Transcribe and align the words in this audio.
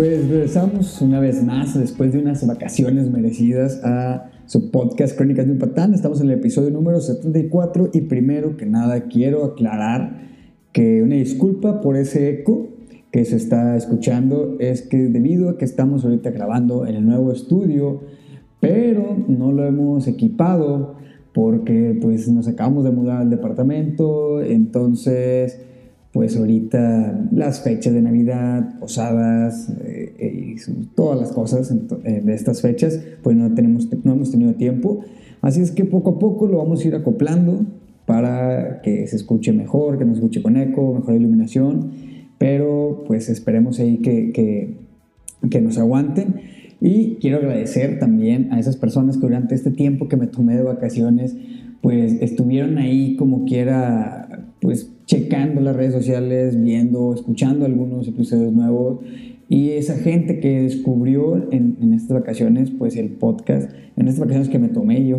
Pues 0.00 0.30
regresamos 0.30 1.02
una 1.02 1.20
vez 1.20 1.44
más 1.44 1.78
después 1.78 2.14
de 2.14 2.20
unas 2.20 2.46
vacaciones 2.46 3.10
merecidas 3.10 3.84
a 3.84 4.30
su 4.46 4.70
podcast 4.70 5.14
Crónicas 5.14 5.44
de 5.44 5.52
un 5.52 5.58
Patán. 5.58 5.92
Estamos 5.92 6.22
en 6.22 6.30
el 6.30 6.38
episodio 6.38 6.70
número 6.70 7.02
74 7.02 7.90
y 7.92 8.00
primero 8.00 8.56
que 8.56 8.64
nada 8.64 9.08
quiero 9.08 9.44
aclarar 9.44 10.22
que 10.72 11.02
una 11.02 11.16
disculpa 11.16 11.82
por 11.82 11.98
ese 11.98 12.30
eco 12.30 12.70
que 13.12 13.26
se 13.26 13.36
está 13.36 13.76
escuchando 13.76 14.56
es 14.58 14.80
que 14.80 14.96
debido 14.96 15.50
a 15.50 15.58
que 15.58 15.66
estamos 15.66 16.02
ahorita 16.02 16.30
grabando 16.30 16.86
en 16.86 16.94
el 16.94 17.04
nuevo 17.04 17.30
estudio, 17.30 18.00
pero 18.58 19.22
no 19.28 19.52
lo 19.52 19.66
hemos 19.66 20.08
equipado 20.08 20.96
porque 21.34 21.94
pues 22.00 22.26
nos 22.30 22.48
acabamos 22.48 22.84
de 22.84 22.90
mudar 22.90 23.18
al 23.18 23.28
departamento, 23.28 24.40
entonces 24.40 25.60
pues 26.12 26.36
ahorita 26.36 27.28
las 27.30 27.62
fechas 27.62 27.94
de 27.94 28.02
Navidad, 28.02 28.78
posadas 28.80 29.72
eh, 29.84 30.56
y 30.56 30.84
todas 30.96 31.20
las 31.20 31.32
cosas 31.32 31.72
eh, 32.04 32.20
de 32.24 32.34
estas 32.34 32.62
fechas, 32.62 33.00
pues 33.22 33.36
no, 33.36 33.54
tenemos, 33.54 33.88
no 34.04 34.12
hemos 34.12 34.30
tenido 34.30 34.54
tiempo. 34.54 35.04
Así 35.40 35.60
es 35.60 35.70
que 35.70 35.84
poco 35.84 36.10
a 36.10 36.18
poco 36.18 36.48
lo 36.48 36.58
vamos 36.58 36.84
a 36.84 36.88
ir 36.88 36.94
acoplando 36.94 37.64
para 38.06 38.82
que 38.82 39.06
se 39.06 39.16
escuche 39.16 39.52
mejor, 39.52 39.98
que 39.98 40.04
nos 40.04 40.16
escuche 40.16 40.42
con 40.42 40.56
eco, 40.56 40.94
mejor 40.94 41.14
iluminación, 41.14 41.92
pero 42.38 43.04
pues 43.06 43.28
esperemos 43.28 43.78
ahí 43.78 43.98
que, 43.98 44.32
que, 44.32 44.78
que 45.48 45.60
nos 45.60 45.78
aguanten. 45.78 46.40
Y 46.80 47.16
quiero 47.20 47.36
agradecer 47.36 47.98
también 48.00 48.52
a 48.52 48.58
esas 48.58 48.76
personas 48.76 49.16
que 49.16 49.22
durante 49.22 49.54
este 49.54 49.70
tiempo 49.70 50.08
que 50.08 50.16
me 50.16 50.26
tomé 50.26 50.56
de 50.56 50.62
vacaciones, 50.62 51.36
pues 51.82 52.14
estuvieron 52.20 52.78
ahí 52.78 53.16
como 53.16 53.44
quiera, 53.44 54.46
pues 54.60 54.90
checando 55.10 55.60
las 55.60 55.74
redes 55.74 55.92
sociales, 55.92 56.62
viendo, 56.62 57.12
escuchando 57.12 57.66
algunos 57.66 58.06
episodios 58.06 58.52
nuevos. 58.52 59.00
Y 59.48 59.70
esa 59.70 59.96
gente 59.96 60.38
que 60.38 60.62
descubrió 60.62 61.50
en, 61.50 61.92
estas 61.92 62.20
vacaciones, 62.20 62.70
pues 62.70 62.94
el 62.94 63.08
podcast, 63.08 63.72
en 63.96 64.06
estas 64.06 64.20
vacaciones 64.20 64.48
que 64.48 64.60
me 64.60 64.68
tomé 64.68 65.04
yo, 65.04 65.18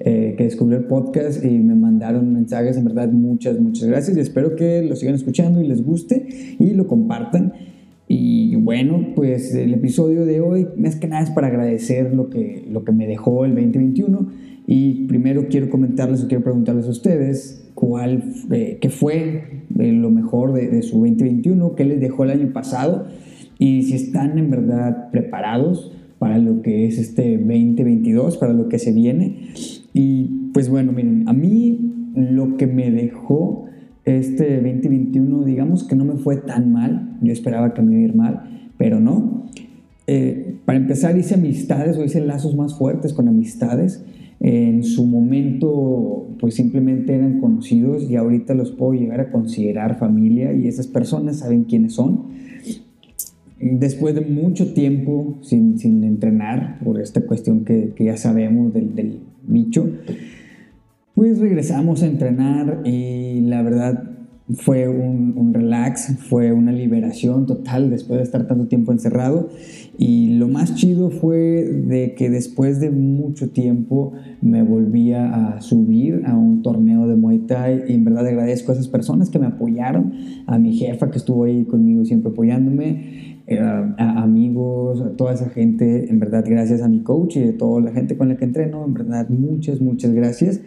eh, 0.00 0.34
que 0.36 0.42
descubrió 0.42 0.78
el 0.78 0.86
podcast 0.86 1.44
y 1.44 1.50
me 1.50 1.76
mandaron 1.76 2.32
mensajes, 2.32 2.76
en 2.76 2.86
verdad 2.86 3.12
muchas, 3.12 3.60
muchas 3.60 3.88
gracias. 3.88 4.16
Y 4.16 4.20
espero 4.20 4.56
que 4.56 4.82
lo 4.82 4.96
sigan 4.96 5.14
escuchando 5.14 5.62
y 5.62 5.68
les 5.68 5.84
guste 5.84 6.56
y 6.58 6.70
lo 6.70 6.88
compartan. 6.88 7.52
Y 8.08 8.56
bueno, 8.56 9.12
pues 9.14 9.54
el 9.54 9.72
episodio 9.72 10.26
de 10.26 10.40
hoy, 10.40 10.66
más 10.76 10.96
que 10.96 11.06
nada 11.06 11.22
es 11.22 11.30
para 11.30 11.46
agradecer 11.46 12.12
lo 12.12 12.28
que, 12.28 12.66
lo 12.68 12.82
que 12.82 12.90
me 12.90 13.06
dejó 13.06 13.44
el 13.44 13.54
2021. 13.54 14.47
Y 14.70 15.06
primero 15.06 15.48
quiero 15.48 15.70
comentarles 15.70 16.22
o 16.22 16.28
quiero 16.28 16.44
preguntarles 16.44 16.84
a 16.84 16.90
ustedes 16.90 17.70
cuál, 17.72 18.22
eh, 18.50 18.76
qué 18.82 18.90
fue 18.90 19.64
lo 19.74 20.10
mejor 20.10 20.52
de, 20.52 20.82
su 20.82 20.98
2021, 20.98 21.74
qué 21.74 21.86
les 21.86 22.00
dejó 22.00 22.24
el 22.24 22.30
año 22.30 22.52
pasado 22.52 23.06
y 23.58 23.84
si 23.84 23.94
están 23.94 24.36
en 24.36 24.50
verdad 24.50 25.10
preparados 25.10 25.96
para 26.18 26.36
lo 26.36 26.60
que 26.60 26.86
es 26.86 26.98
este 26.98 27.38
2022, 27.38 28.36
para 28.36 28.52
lo 28.52 28.68
que 28.68 28.78
se 28.78 28.92
viene. 28.92 29.38
Y 29.94 30.50
pues 30.52 30.68
bueno, 30.68 30.92
miren, 30.92 31.26
a 31.30 31.32
mí 31.32 32.12
lo 32.14 32.58
que 32.58 32.66
me 32.66 32.90
dejó 32.90 33.64
este 34.04 34.56
2021, 34.56 35.44
digamos 35.44 35.84
que 35.84 35.96
no 35.96 36.04
me 36.04 36.16
fue 36.16 36.36
tan 36.36 36.72
mal, 36.72 37.16
yo 37.22 37.32
esperaba 37.32 37.72
que 37.72 37.80
me 37.80 37.92
iba 37.92 38.00
a 38.02 38.04
ir 38.04 38.14
mal, 38.14 38.70
pero 38.76 39.00
no. 39.00 39.46
Eh, 40.06 40.56
para 40.66 40.76
empezar 40.78 41.16
hice 41.16 41.36
amistades 41.36 41.96
o 41.96 42.04
hice 42.04 42.20
lazos 42.20 42.54
más 42.54 42.76
fuertes 42.76 43.14
con 43.14 43.28
amistades 43.28 44.04
en 44.40 44.84
su 44.84 45.04
momento 45.06 46.28
pues 46.38 46.54
simplemente 46.54 47.14
eran 47.14 47.40
conocidos 47.40 48.08
y 48.08 48.16
ahorita 48.16 48.54
los 48.54 48.70
puedo 48.70 48.92
llegar 48.92 49.20
a 49.20 49.30
considerar 49.30 49.98
familia 49.98 50.52
y 50.52 50.68
esas 50.68 50.86
personas 50.86 51.38
saben 51.38 51.64
quiénes 51.64 51.94
son. 51.94 52.26
Después 53.60 54.14
de 54.14 54.20
mucho 54.20 54.72
tiempo 54.72 55.38
sin, 55.42 55.78
sin 55.78 56.04
entrenar 56.04 56.78
por 56.84 57.00
esta 57.00 57.22
cuestión 57.22 57.64
que, 57.64 57.92
que 57.96 58.04
ya 58.04 58.16
sabemos 58.16 58.72
del, 58.72 58.94
del 58.94 59.18
bicho, 59.46 59.90
pues 61.16 61.38
regresamos 61.38 62.04
a 62.04 62.06
entrenar 62.06 62.82
y 62.84 63.40
la 63.40 63.62
verdad 63.62 64.17
fue 64.54 64.88
un, 64.88 65.34
un, 65.36 65.52
relax, 65.52 66.16
fue 66.28 66.52
una 66.52 66.72
liberación 66.72 67.46
total 67.46 67.90
después 67.90 68.18
de 68.18 68.24
estar 68.24 68.46
tanto 68.46 68.66
tiempo 68.66 68.92
encerrado. 68.92 69.48
Y 69.98 70.34
lo 70.36 70.48
más 70.48 70.76
chido 70.76 71.10
fue 71.10 71.64
de 71.64 72.14
que 72.14 72.30
después 72.30 72.80
de 72.80 72.90
mucho 72.90 73.50
tiempo 73.50 74.12
me 74.40 74.62
volvía 74.62 75.56
a 75.56 75.60
subir 75.60 76.22
a 76.24 76.36
un 76.36 76.62
torneo 76.62 77.08
de 77.08 77.16
Muay 77.16 77.40
Thai 77.40 77.82
y 77.88 77.94
en 77.94 78.04
verdad 78.04 78.26
agradezco 78.26 78.70
a 78.70 78.74
esas 78.74 78.88
personas 78.88 79.28
que 79.28 79.38
me 79.38 79.46
apoyaron, 79.46 80.12
a 80.46 80.58
mi 80.58 80.76
jefa 80.76 81.10
que 81.10 81.18
estuvo 81.18 81.44
ahí 81.44 81.64
conmigo 81.64 82.04
siempre 82.04 82.30
apoyándome, 82.30 83.42
eh, 83.48 83.58
a, 83.58 84.22
amigos, 84.22 85.02
a 85.02 85.16
toda 85.16 85.34
esa 85.34 85.50
gente, 85.50 86.08
en 86.08 86.20
verdad 86.20 86.44
gracias 86.46 86.80
a 86.80 86.88
mi 86.88 87.00
coach 87.02 87.36
y 87.36 87.48
a 87.48 87.56
toda 87.56 87.80
la 87.80 87.90
gente 87.90 88.16
con 88.16 88.28
la 88.28 88.36
que 88.36 88.44
entreno, 88.44 88.84
en 88.84 88.94
verdad 88.94 89.28
muchas, 89.28 89.80
muchas 89.80 90.12
gracias. 90.12 90.60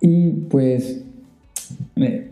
Y 0.00 0.30
pues... 0.50 1.04
Eh, 1.96 2.27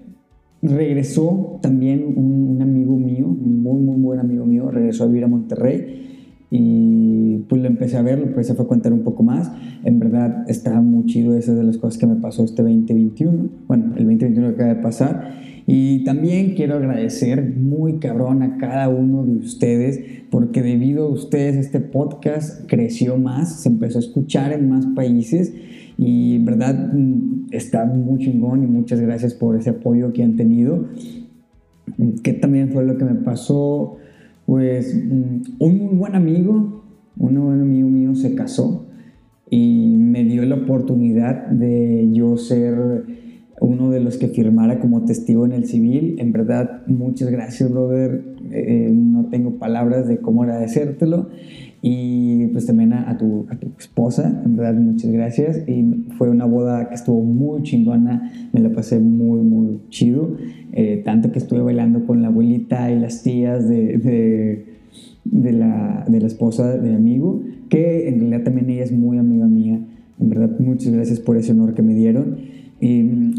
regresó 0.69 1.59
también 1.63 2.15
un, 2.17 2.61
amigo 2.61 2.97
mío, 2.97 3.27
muy, 3.27 3.81
muy 3.81 3.97
buen 4.01 4.21
amigo 4.21 4.47
mío, 4.47 4.71
regresó 4.71 5.05
a 5.05 5.07
vivir 5.07 5.25
a 5.25 5.29
Monterrey 5.29 6.07
y 6.51 7.39
pues 7.49 7.61
lo 7.61 7.69
empecé 7.69 7.97
a 7.97 8.03
ver, 8.03 8.19
lo 8.19 8.27
empecé 8.27 8.53
a 8.53 8.57
contar 8.57 8.93
un 8.93 9.03
poco 9.03 9.23
más. 9.23 9.51
En 9.85 9.99
verdad 9.99 10.45
estaba 10.49 10.81
muy 10.81 11.07
chido, 11.07 11.37
esa 11.37 11.55
de 11.55 11.65
las 11.65 11.77
cosas 11.79 11.99
que 11.99 12.07
me 12.07 12.17
pasó 12.17 12.45
este 12.45 12.63
2021, 12.63 13.49
bueno, 13.67 13.87
el 13.97 14.05
2021 14.05 14.49
que 14.49 14.55
acaba 14.55 14.75
de 14.75 14.83
pasar. 14.83 15.35
Y 15.67 16.05
también 16.05 16.55
quiero 16.55 16.77
agradecer 16.77 17.57
muy 17.57 17.99
cabrón 17.99 18.43
a 18.43 18.57
cada 18.57 18.89
uno 18.89 19.25
de 19.25 19.37
ustedes, 19.37 20.01
porque 20.31 20.63
debido 20.63 21.07
a 21.07 21.11
ustedes 21.11 21.57
este 21.57 21.81
podcast 21.81 22.69
creció 22.69 23.17
más, 23.19 23.63
se 23.63 23.69
empezó 23.69 23.99
a 23.99 24.03
escuchar 24.03 24.53
en 24.53 24.69
más 24.69 24.87
países 24.87 25.53
y 25.99 26.37
en 26.37 26.45
verdad 26.45 26.93
mm, 26.93 27.47
está 27.53 27.85
muy 27.85 28.19
chingón 28.19 28.63
y 28.63 28.67
muchas 28.67 29.01
gracias 29.01 29.35
por 29.35 29.57
ese 29.57 29.71
apoyo 29.71 30.13
que 30.13 30.23
han 30.23 30.37
tenido. 30.37 30.87
Que 32.23 32.33
también 32.33 32.71
fue 32.71 32.85
lo 32.85 32.99
que 32.99 33.05
me 33.05 33.15
pasó, 33.15 33.97
pues 34.45 34.95
mm, 34.95 35.63
un 35.63 35.79
muy 35.79 35.97
buen 35.97 36.15
amigo, 36.15 36.83
un 37.17 37.45
buen 37.45 37.61
amigo 37.61 37.89
mío 37.89 38.15
se 38.15 38.35
casó 38.35 38.87
y 39.49 39.97
me 39.99 40.25
dio 40.25 40.45
la 40.45 40.57
oportunidad 40.57 41.47
de 41.47 42.11
yo 42.13 42.37
ser 42.37 43.05
uno 43.61 43.91
de 43.91 44.01
los 44.01 44.19
que 44.19 44.29
firmara 44.29 44.81
como 44.81 45.05
testigo 45.05 45.47
en 45.47 45.53
el 45.53 45.67
civil. 45.67 46.17
En 46.19 46.33
verdad, 46.33 46.83
muchas 46.87 47.31
gracias, 47.31 47.71
brother. 47.71 48.23
Eh, 48.51 48.91
no 48.93 49.27
tengo 49.27 49.59
palabras 49.59 50.09
de 50.09 50.19
cómo 50.19 50.43
agradecértelo. 50.43 51.29
Y 51.89 52.49
pues 52.49 52.67
también 52.67 52.95
a, 52.95 53.17
tu, 53.17 53.47
a, 53.49 53.55
tu, 53.55 53.69
esposa, 53.79 54.43
en 54.45 54.57
verdad, 54.57 54.75
muchas 54.75 55.09
gracias. 55.13 55.69
Y 55.69 55.85
fue 56.19 56.29
una 56.29 56.45
boda 56.45 56.89
que 56.89 56.97
estuvo 56.97 57.23
muy 57.23 57.63
chingona, 57.63 58.29
me 58.53 58.59
la 58.59 58.71
pasé 58.71 58.99
muy, 58.99 59.39
muy 59.39 59.79
chido. 59.89 60.37
Eh, 60.73 61.03
tanto 61.05 61.31
que 61.31 61.39
estuve 61.39 61.61
bailando 61.61 62.05
con 62.05 62.23
la 62.23 62.29
abuelita 62.29 62.91
y 62.91 62.99
las 62.99 63.23
tías 63.23 63.69
de, 63.69 63.99
de, 63.99 64.65
de, 65.27 65.53
la, 65.53 66.05
de 66.09 66.21
la 66.21 66.27
esposa 66.27 66.77
de 66.77 66.91
mi 66.91 66.97
amigo, 66.97 67.41
que 67.69 68.09
en 68.09 68.19
realidad 68.19 68.43
también 68.43 68.69
ella 68.69 68.83
es 68.83 68.91
muy 68.91 69.19
amiga 69.19 69.47
mía. 69.47 69.79
En 70.19 70.29
verdad, 70.29 70.59
muchas 70.59 70.93
gracias 70.93 71.21
por 71.21 71.37
ese 71.37 71.53
honor 71.53 71.75
que 71.75 71.83
me 71.83 71.95
dieron. 71.95 72.39
Y 72.81 73.05
mm, 73.05 73.35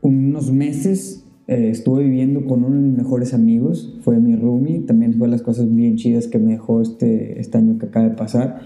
unos 0.00 0.50
meses 0.50 1.24
eh, 1.48 1.68
estuve 1.70 2.02
viviendo 2.02 2.44
con 2.44 2.64
uno 2.64 2.74
de 2.74 2.82
mis 2.82 2.96
mejores 2.96 3.32
amigos, 3.32 3.96
fue 4.02 4.18
mi 4.18 4.34
roomie, 4.34 4.80
también 4.80 5.14
fue 5.14 5.28
las 5.28 5.42
cosas 5.42 5.72
bien 5.72 5.94
chidas 5.94 6.26
que 6.26 6.40
me 6.40 6.52
dejó 6.52 6.82
este, 6.82 7.40
este 7.40 7.58
año 7.58 7.78
que 7.78 7.86
acaba 7.86 8.08
de 8.08 8.16
pasar. 8.16 8.62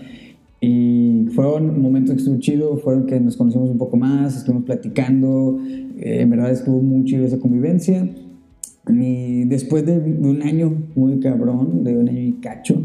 Y 0.63 1.27
fueron 1.35 1.81
momentos 1.81 2.15
que 2.15 2.21
estuvo 2.21 2.39
chido, 2.39 2.79
fueron 2.79 3.05
que 3.05 3.21
nos 3.21 3.37
conocimos 3.37 3.71
un 3.71 3.77
poco 3.77 3.99
más, 3.99 4.35
estuvimos 4.35 4.65
platicando, 4.65 5.59
eh, 5.99 6.23
en 6.23 6.31
verdad 6.31 6.51
estuvo 6.51 6.81
muy 6.81 7.05
chido 7.05 7.27
esa 7.27 7.39
convivencia. 7.39 8.09
Y 8.89 9.45
después 9.45 9.85
de, 9.85 9.99
un 9.99 10.43
año 10.43 10.73
muy 10.97 11.21
cabrón, 11.21 11.85
de 11.85 11.99
un 11.99 12.09
año 12.09 12.21
y 12.21 12.33
cacho, 12.41 12.83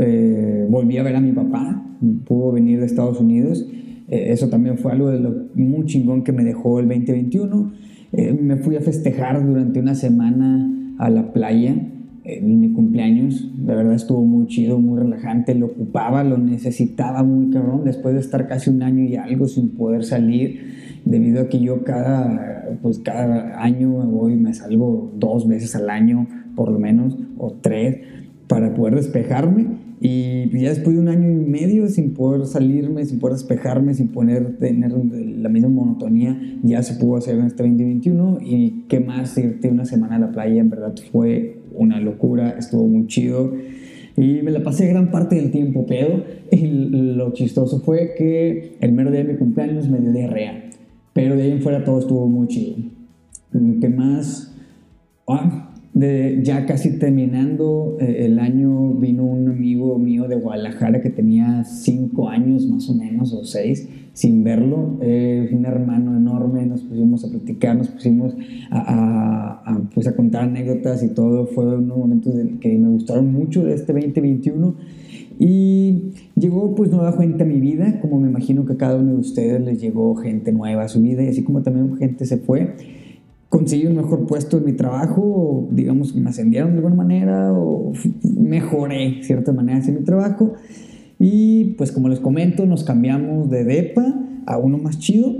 eh, 0.00 0.64
volví 0.70 0.96
a 0.96 1.02
ver 1.02 1.16
a 1.16 1.20
mi 1.20 1.32
papá, 1.32 1.84
pudo 2.24 2.52
venir 2.52 2.78
de 2.78 2.86
Estados 2.86 3.18
Unidos. 3.18 3.66
eso 4.08 4.48
también 4.48 4.78
fue 4.78 4.92
algo 4.92 5.10
de 5.10 5.18
lo 5.18 5.48
muy 5.54 5.86
chingón 5.86 6.22
que 6.22 6.32
me 6.32 6.44
dejó 6.44 6.78
el 6.78 6.88
2021 6.88 7.87
eh, 8.12 8.32
me 8.32 8.56
fui 8.56 8.76
a 8.76 8.80
festejar 8.80 9.44
durante 9.44 9.80
una 9.80 9.94
semana 9.94 10.70
a 10.98 11.10
la 11.10 11.32
playa 11.32 11.76
en 12.24 12.60
mi 12.60 12.72
cumpleaños. 12.72 13.50
La 13.64 13.74
verdad 13.74 13.94
estuvo 13.94 14.24
muy 14.24 14.46
chido, 14.46 14.78
muy 14.78 14.98
relajante. 14.98 15.54
Lo 15.54 15.66
ocupaba, 15.66 16.24
lo 16.24 16.38
necesitaba 16.38 17.22
muy 17.22 17.50
cabrón. 17.50 17.84
Después 17.84 18.14
de 18.14 18.20
estar 18.20 18.46
casi 18.46 18.70
un 18.70 18.82
año 18.82 19.04
y 19.04 19.16
algo 19.16 19.46
sin 19.46 19.70
poder 19.70 20.04
salir, 20.04 20.74
debido 21.04 21.42
a 21.42 21.48
que 21.48 21.60
yo 21.60 21.84
cada, 21.84 22.78
pues 22.82 22.98
cada 22.98 23.62
año 23.62 23.98
me 23.98 24.06
voy, 24.06 24.36
me 24.36 24.52
salgo 24.52 25.12
dos 25.16 25.48
veces 25.48 25.74
al 25.74 25.88
año, 25.90 26.26
por 26.54 26.70
lo 26.70 26.78
menos, 26.78 27.16
o 27.38 27.52
tres, 27.52 27.98
para 28.46 28.74
poder 28.74 28.96
despejarme 28.96 29.87
y 30.00 30.48
ya 30.60 30.68
después 30.68 30.94
de 30.94 31.02
un 31.02 31.08
año 31.08 31.28
y 31.28 31.34
medio 31.34 31.88
sin 31.88 32.14
poder 32.14 32.46
salirme, 32.46 33.04
sin 33.04 33.18
poder 33.18 33.36
despejarme, 33.36 33.94
sin 33.94 34.08
poder 34.08 34.56
tener 34.58 34.92
la 34.92 35.48
misma 35.48 35.68
monotonía, 35.68 36.40
ya 36.62 36.82
se 36.82 36.94
pudo 36.94 37.16
hacer 37.16 37.36
en 37.36 37.46
este 37.46 37.64
2021. 37.64 38.38
Y 38.42 38.84
qué 38.88 39.00
más 39.00 39.36
irte 39.38 39.68
una 39.68 39.84
semana 39.84 40.16
a 40.16 40.18
la 40.20 40.30
playa, 40.30 40.60
en 40.60 40.70
verdad 40.70 40.94
fue 41.10 41.62
una 41.72 42.00
locura, 42.00 42.50
estuvo 42.50 42.86
muy 42.86 43.06
chido. 43.06 43.52
Y 44.16 44.42
me 44.42 44.50
la 44.50 44.62
pasé 44.62 44.86
gran 44.86 45.10
parte 45.10 45.36
del 45.36 45.50
tiempo 45.50 45.86
pedo. 45.86 46.24
Y 46.50 46.66
lo 46.66 47.32
chistoso 47.34 47.80
fue 47.80 48.14
que 48.16 48.78
el 48.80 48.92
mero 48.92 49.10
día 49.10 49.22
de 49.22 49.32
mi 49.32 49.38
cumpleaños 49.38 49.88
me 49.88 49.98
dio 49.98 50.12
diarrea. 50.12 50.70
Pero 51.12 51.36
de 51.36 51.42
ahí 51.42 51.50
en 51.50 51.60
fuera 51.60 51.84
todo 51.84 51.98
estuvo 51.98 52.26
muy 52.26 52.46
chido. 52.46 52.76
¿Qué 53.80 53.88
más? 53.88 54.54
Ah, 55.28 55.67
de, 55.98 56.38
ya 56.44 56.64
casi 56.64 56.96
terminando 57.00 57.96
eh, 57.98 58.26
el 58.26 58.38
año 58.38 58.94
vino 58.94 59.24
un 59.24 59.48
amigo 59.48 59.98
mío 59.98 60.28
de 60.28 60.36
Guadalajara 60.36 61.00
que 61.00 61.10
tenía 61.10 61.64
cinco 61.64 62.28
años 62.28 62.68
más 62.68 62.88
o 62.88 62.94
menos 62.94 63.32
o 63.32 63.44
seis 63.44 63.88
sin 64.12 64.44
verlo, 64.44 64.98
eh, 65.00 65.48
un 65.52 65.66
hermano 65.66 66.16
enorme, 66.16 66.66
nos 66.66 66.82
pusimos 66.82 67.24
a 67.24 67.30
platicar, 67.30 67.76
nos 67.76 67.88
pusimos 67.88 68.34
a, 68.70 69.80
pues 69.92 70.06
a 70.06 70.14
contar 70.14 70.44
anécdotas 70.44 71.02
y 71.02 71.08
todo, 71.08 71.46
fue 71.46 71.76
unos 71.76 71.98
momentos 71.98 72.34
que 72.60 72.78
me 72.78 72.88
gustaron 72.90 73.32
mucho 73.32 73.64
de 73.64 73.74
este 73.74 73.92
2021 73.92 74.74
y 75.40 76.12
llegó 76.36 76.74
pues 76.76 76.90
nueva 76.90 77.12
gente 77.12 77.42
a 77.42 77.46
mi 77.46 77.60
vida, 77.60 78.00
como 78.00 78.20
me 78.20 78.28
imagino 78.28 78.64
que 78.64 78.74
a 78.74 78.76
cada 78.76 78.96
uno 78.96 79.14
de 79.14 79.18
ustedes 79.18 79.60
les 79.60 79.80
llegó 79.80 80.14
gente 80.14 80.52
nueva 80.52 80.84
a 80.84 80.88
su 80.88 81.00
vida 81.00 81.24
y 81.24 81.28
así 81.28 81.42
como 81.42 81.62
también 81.62 81.96
gente 81.96 82.24
se 82.24 82.38
fue 82.38 82.74
conseguí 83.48 83.86
un 83.86 83.96
mejor 83.96 84.26
puesto 84.26 84.58
en 84.58 84.64
mi 84.64 84.72
trabajo, 84.72 85.22
o 85.22 85.68
digamos 85.70 86.12
que 86.12 86.20
me 86.20 86.30
ascendieron 86.30 86.72
de 86.72 86.76
alguna 86.76 86.96
manera, 86.96 87.52
o 87.52 87.92
mejoré 88.22 89.16
de 89.16 89.22
cierta 89.22 89.52
manera 89.52 89.80
en 89.84 89.94
mi 89.94 90.04
trabajo. 90.04 90.54
Y 91.18 91.74
pues 91.76 91.90
como 91.90 92.08
les 92.08 92.20
comento, 92.20 92.66
nos 92.66 92.84
cambiamos 92.84 93.50
de 93.50 93.64
DEPA 93.64 94.14
a 94.46 94.58
uno 94.58 94.78
más 94.78 94.98
chido 94.98 95.34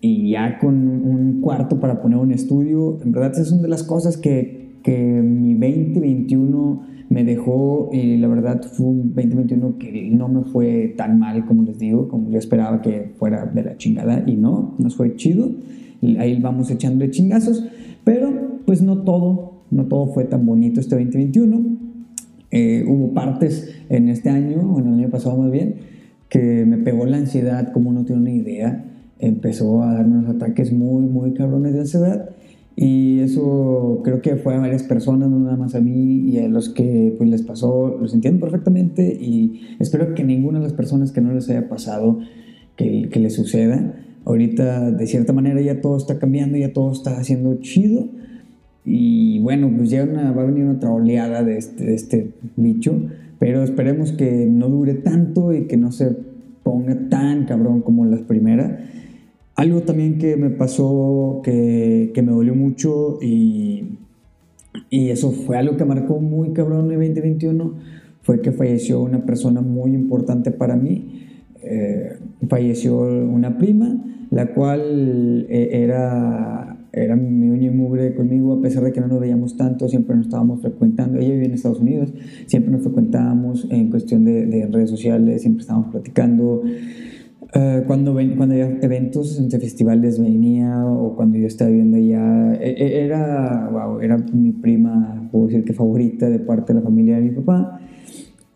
y 0.00 0.30
ya 0.30 0.58
con 0.58 0.74
un 0.74 1.40
cuarto 1.40 1.80
para 1.80 2.00
poner 2.00 2.18
un 2.18 2.32
estudio. 2.32 2.98
En 3.02 3.12
verdad, 3.12 3.38
es 3.38 3.50
una 3.50 3.62
de 3.62 3.68
las 3.68 3.82
cosas 3.82 4.16
que, 4.16 4.76
que 4.82 4.96
mi 4.96 5.54
2021 5.54 6.96
me 7.08 7.24
dejó 7.24 7.88
y 7.92 8.16
la 8.18 8.28
verdad 8.28 8.62
fue 8.62 8.86
un 8.86 9.14
2021 9.14 9.78
que 9.78 10.10
no 10.10 10.28
me 10.28 10.42
fue 10.42 10.94
tan 10.96 11.18
mal 11.18 11.46
como 11.46 11.62
les 11.62 11.78
digo, 11.78 12.08
como 12.08 12.30
yo 12.30 12.38
esperaba 12.38 12.82
que 12.82 13.12
fuera 13.16 13.46
de 13.46 13.62
la 13.62 13.76
chingada 13.76 14.24
y 14.26 14.36
no, 14.36 14.74
nos 14.78 14.96
fue 14.96 15.14
chido 15.14 15.50
ahí 16.18 16.40
vamos 16.40 16.70
echando 16.70 17.04
de 17.04 17.10
chingazos, 17.10 17.64
pero 18.04 18.60
pues 18.64 18.82
no 18.82 19.02
todo, 19.02 19.62
no 19.70 19.86
todo 19.86 20.06
fue 20.08 20.24
tan 20.24 20.46
bonito 20.46 20.80
este 20.80 20.96
2021. 20.96 21.86
Eh, 22.50 22.84
hubo 22.86 23.12
partes 23.12 23.74
en 23.88 24.08
este 24.08 24.30
año, 24.30 24.60
o 24.74 24.80
en 24.80 24.88
el 24.88 24.94
año 24.94 25.10
pasado 25.10 25.36
más 25.36 25.50
bien, 25.50 25.76
que 26.28 26.64
me 26.64 26.78
pegó 26.78 27.06
la 27.06 27.16
ansiedad 27.16 27.72
como 27.72 27.92
no 27.92 28.04
tiene 28.04 28.22
una 28.22 28.32
idea. 28.32 28.84
Empezó 29.18 29.82
a 29.82 29.94
darme 29.94 30.18
unos 30.18 30.36
ataques 30.36 30.72
muy, 30.72 31.06
muy 31.06 31.32
cabrones 31.32 31.74
de 31.74 31.80
ansiedad. 31.80 32.30
Y 32.76 33.20
eso 33.20 34.02
creo 34.04 34.20
que 34.20 34.36
fue 34.36 34.54
a 34.54 34.58
varias 34.58 34.82
personas, 34.82 35.30
no 35.30 35.38
nada 35.38 35.56
más 35.56 35.74
a 35.74 35.80
mí 35.80 36.28
y 36.28 36.38
a 36.38 36.48
los 36.48 36.68
que 36.68 37.14
pues, 37.16 37.30
les 37.30 37.40
pasó, 37.40 37.96
los 37.98 38.12
entiendo 38.12 38.40
perfectamente 38.40 39.16
y 39.18 39.62
espero 39.78 40.14
que 40.14 40.24
ninguna 40.24 40.58
de 40.58 40.64
las 40.64 40.74
personas 40.74 41.10
que 41.10 41.22
no 41.22 41.32
les 41.32 41.48
haya 41.48 41.70
pasado 41.70 42.18
que, 42.76 43.08
que 43.10 43.18
les 43.18 43.34
suceda. 43.34 43.94
Ahorita, 44.26 44.90
de 44.90 45.06
cierta 45.06 45.32
manera, 45.32 45.60
ya 45.60 45.80
todo 45.80 45.96
está 45.96 46.18
cambiando, 46.18 46.58
ya 46.58 46.72
todo 46.72 46.90
está 46.90 47.16
haciendo 47.16 47.54
chido. 47.60 48.08
Y 48.84 49.38
bueno, 49.38 49.72
pues 49.76 49.88
ya 49.88 50.04
va 50.04 50.42
a 50.42 50.44
venir 50.44 50.66
otra 50.66 50.90
oleada 50.90 51.44
de 51.44 51.56
este, 51.56 51.84
de 51.84 51.94
este 51.94 52.30
bicho. 52.56 53.00
Pero 53.38 53.62
esperemos 53.62 54.10
que 54.10 54.46
no 54.46 54.68
dure 54.68 54.94
tanto 54.94 55.52
y 55.54 55.66
que 55.68 55.76
no 55.76 55.92
se 55.92 56.16
ponga 56.64 57.08
tan 57.08 57.44
cabrón 57.44 57.82
como 57.82 58.04
las 58.04 58.22
primeras. 58.22 58.72
Algo 59.54 59.82
también 59.82 60.18
que 60.18 60.36
me 60.36 60.50
pasó, 60.50 61.40
que, 61.44 62.10
que 62.12 62.20
me 62.22 62.32
dolió 62.32 62.56
mucho 62.56 63.18
y, 63.22 63.98
y, 64.90 65.10
eso 65.10 65.30
fue 65.30 65.56
algo 65.56 65.76
que 65.76 65.84
marcó 65.84 66.18
muy 66.18 66.52
cabrón 66.52 66.90
el 66.90 66.98
2021, 66.98 67.74
fue 68.22 68.40
que 68.40 68.50
falleció 68.50 69.00
una 69.00 69.24
persona 69.24 69.60
muy 69.60 69.94
importante 69.94 70.50
para 70.50 70.74
mí. 70.74 71.22
Eh, 71.62 72.16
falleció 72.48 72.98
una 72.98 73.56
prima 73.56 74.02
la 74.30 74.52
cual 74.54 75.46
eh, 75.48 75.68
era, 75.72 76.86
era 76.92 77.16
mi 77.16 77.48
uña 77.50 77.68
y 77.68 77.70
mugre 77.70 78.14
conmigo, 78.14 78.54
a 78.54 78.60
pesar 78.60 78.84
de 78.84 78.92
que 78.92 79.00
no 79.00 79.08
nos 79.08 79.20
veíamos 79.20 79.56
tanto, 79.56 79.88
siempre 79.88 80.16
nos 80.16 80.26
estábamos 80.26 80.60
frecuentando. 80.60 81.18
Ella 81.18 81.30
vivía 81.30 81.46
en 81.46 81.54
Estados 81.54 81.80
Unidos, 81.80 82.12
siempre 82.46 82.72
nos 82.72 82.82
frecuentábamos 82.82 83.66
en 83.70 83.90
cuestión 83.90 84.24
de, 84.24 84.68
redes 84.70 84.90
sociales, 84.90 85.42
siempre 85.42 85.62
estábamos 85.62 85.90
platicando. 85.90 86.62
Uh, 87.54 87.86
cuando, 87.86 88.12
ven, 88.12 88.36
cuando 88.36 88.54
había 88.54 88.76
eventos 88.82 89.38
entre 89.38 89.60
festivales 89.60 90.20
venía 90.20 90.84
o 90.84 91.14
cuando 91.14 91.38
yo 91.38 91.46
estaba 91.46 91.70
viendo 91.70 91.96
allá, 91.96 92.54
e, 92.54 92.70
e, 92.70 93.04
era, 93.04 93.68
wow, 93.70 94.00
era 94.00 94.18
mi 94.18 94.52
prima, 94.52 95.28
puedo 95.30 95.46
decir 95.46 95.64
que 95.64 95.72
favorita 95.72 96.28
de 96.28 96.40
parte 96.40 96.72
de 96.72 96.80
la 96.80 96.84
familia 96.84 97.16
de 97.16 97.22
mi 97.22 97.30
papá. 97.30 97.80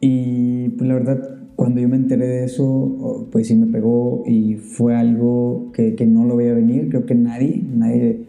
Y 0.00 0.70
pues 0.70 0.88
la 0.88 0.94
verdad 0.94 1.39
cuando 1.60 1.82
yo 1.82 1.90
me 1.90 1.96
enteré 1.96 2.26
de 2.26 2.44
eso, 2.44 3.28
pues 3.30 3.48
sí 3.48 3.54
me 3.54 3.66
pegó 3.66 4.22
y 4.26 4.54
fue 4.54 4.96
algo 4.96 5.70
que, 5.74 5.94
que 5.94 6.06
no 6.06 6.24
lo 6.24 6.36
veía 6.36 6.54
venir. 6.54 6.88
Creo 6.88 7.04
que 7.04 7.14
nadie, 7.14 7.62
nadie 7.70 8.24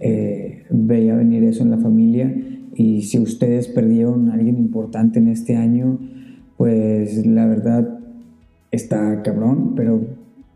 eh, 0.00 0.64
veía 0.70 1.14
venir 1.14 1.44
eso 1.44 1.62
en 1.62 1.70
la 1.70 1.78
familia. 1.78 2.34
Y 2.74 3.02
si 3.02 3.20
ustedes 3.20 3.68
perdieron 3.68 4.28
a 4.28 4.34
alguien 4.34 4.58
importante 4.58 5.20
en 5.20 5.28
este 5.28 5.54
año, 5.54 6.00
pues 6.56 7.24
la 7.24 7.46
verdad 7.46 8.00
está 8.72 9.22
cabrón, 9.22 9.74
pero 9.76 10.08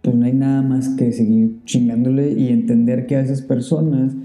pues 0.03 0.17
no 0.17 0.27
hay 0.27 0.33
nada 0.33 0.63
más 0.63 0.89
que 0.89 1.13
seguir 1.13 1.61
chingándole 1.67 2.33
y 2.33 2.49
entender 2.49 3.07
que 3.07 3.15
a 3.15 3.21
esas 3.21 3.43
personas 3.43 4.17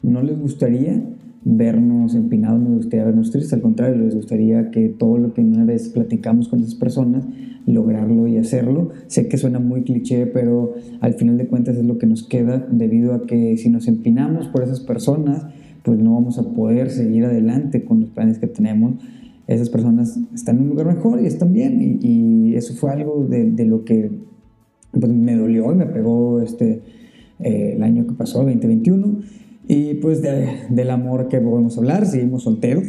no 0.00 0.22
les 0.22 0.40
gustaría 0.40 1.02
vernos 1.44 2.14
empinados, 2.14 2.60
nos 2.60 2.76
gustaría 2.76 3.04
vernos 3.04 3.30
tristes, 3.30 3.52
al 3.52 3.62
contrario, 3.62 3.96
les 3.96 4.14
gustaría 4.14 4.70
que 4.70 4.88
todo 4.88 5.18
lo 5.18 5.34
que 5.34 5.40
una 5.40 5.64
vez 5.64 5.88
platicamos 5.88 6.48
con 6.48 6.60
esas 6.60 6.74
personas, 6.74 7.24
lograrlo 7.66 8.26
y 8.26 8.38
hacerlo. 8.38 8.90
Sé 9.08 9.28
que 9.28 9.38
suena 9.38 9.58
muy 9.58 9.82
cliché, 9.82 10.26
pero 10.26 10.74
al 11.00 11.14
final 11.14 11.38
de 11.38 11.46
cuentas 11.46 11.76
es 11.76 11.84
lo 11.84 11.98
que 11.98 12.06
nos 12.06 12.22
queda 12.22 12.66
debido 12.70 13.14
a 13.14 13.26
que 13.26 13.56
si 13.56 13.70
nos 13.70 13.88
empinamos 13.88 14.48
por 14.48 14.62
esas 14.62 14.80
personas, 14.80 15.46
pues 15.82 15.98
no 15.98 16.14
vamos 16.14 16.38
a 16.38 16.44
poder 16.50 16.90
seguir 16.90 17.24
adelante 17.24 17.84
con 17.84 18.00
los 18.00 18.10
planes 18.10 18.38
que 18.38 18.46
tenemos. 18.46 18.94
Esas 19.48 19.68
personas 19.68 20.18
están 20.32 20.56
en 20.56 20.62
un 20.62 20.68
lugar 20.70 20.86
mejor 20.86 21.20
y 21.20 21.26
están 21.26 21.52
bien 21.52 21.98
y, 22.00 22.32
eso 22.54 22.74
fue 22.74 22.90
algo 22.90 23.26
de, 23.28 23.50
de 23.50 23.64
lo 23.64 23.82
que 23.84 24.10
pues, 24.92 25.10
me 25.10 25.34
dolió 25.34 25.72
y 25.72 25.74
me 25.74 25.86
pegó 25.86 26.42
este, 26.42 26.82
eh, 27.40 27.72
el 27.76 27.82
año 27.82 28.06
que 28.06 28.12
pasó, 28.12 28.44
2021 28.44 29.41
y 29.68 29.94
pues 29.94 30.22
del 30.22 30.90
amor 30.90 31.28
que 31.28 31.40
podemos 31.40 31.78
hablar, 31.78 32.06
seguimos 32.06 32.42
solteros. 32.42 32.84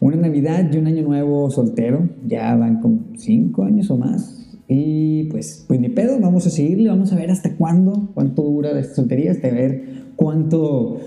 Una 0.00 0.16
Navidad 0.16 0.70
y 0.72 0.78
un 0.78 0.86
Año 0.86 1.02
Nuevo 1.02 1.50
soltero, 1.50 2.08
ya 2.26 2.56
van 2.56 2.80
como 2.80 3.00
cinco 3.16 3.64
años 3.64 3.90
o 3.90 3.98
más. 3.98 4.58
Y 4.66 5.24
pues, 5.24 5.64
pues 5.68 5.78
ni 5.78 5.88
pedo, 5.90 6.18
vamos 6.20 6.46
a 6.46 6.50
seguirle, 6.50 6.88
vamos 6.88 7.12
a 7.12 7.16
ver 7.16 7.30
hasta 7.30 7.56
cuándo, 7.56 8.10
cuánto 8.14 8.42
dura 8.42 8.78
esta 8.78 8.94
soltería, 8.94 9.32
hasta 9.32 9.50
ver 9.50 10.12
cuánto, 10.16 11.00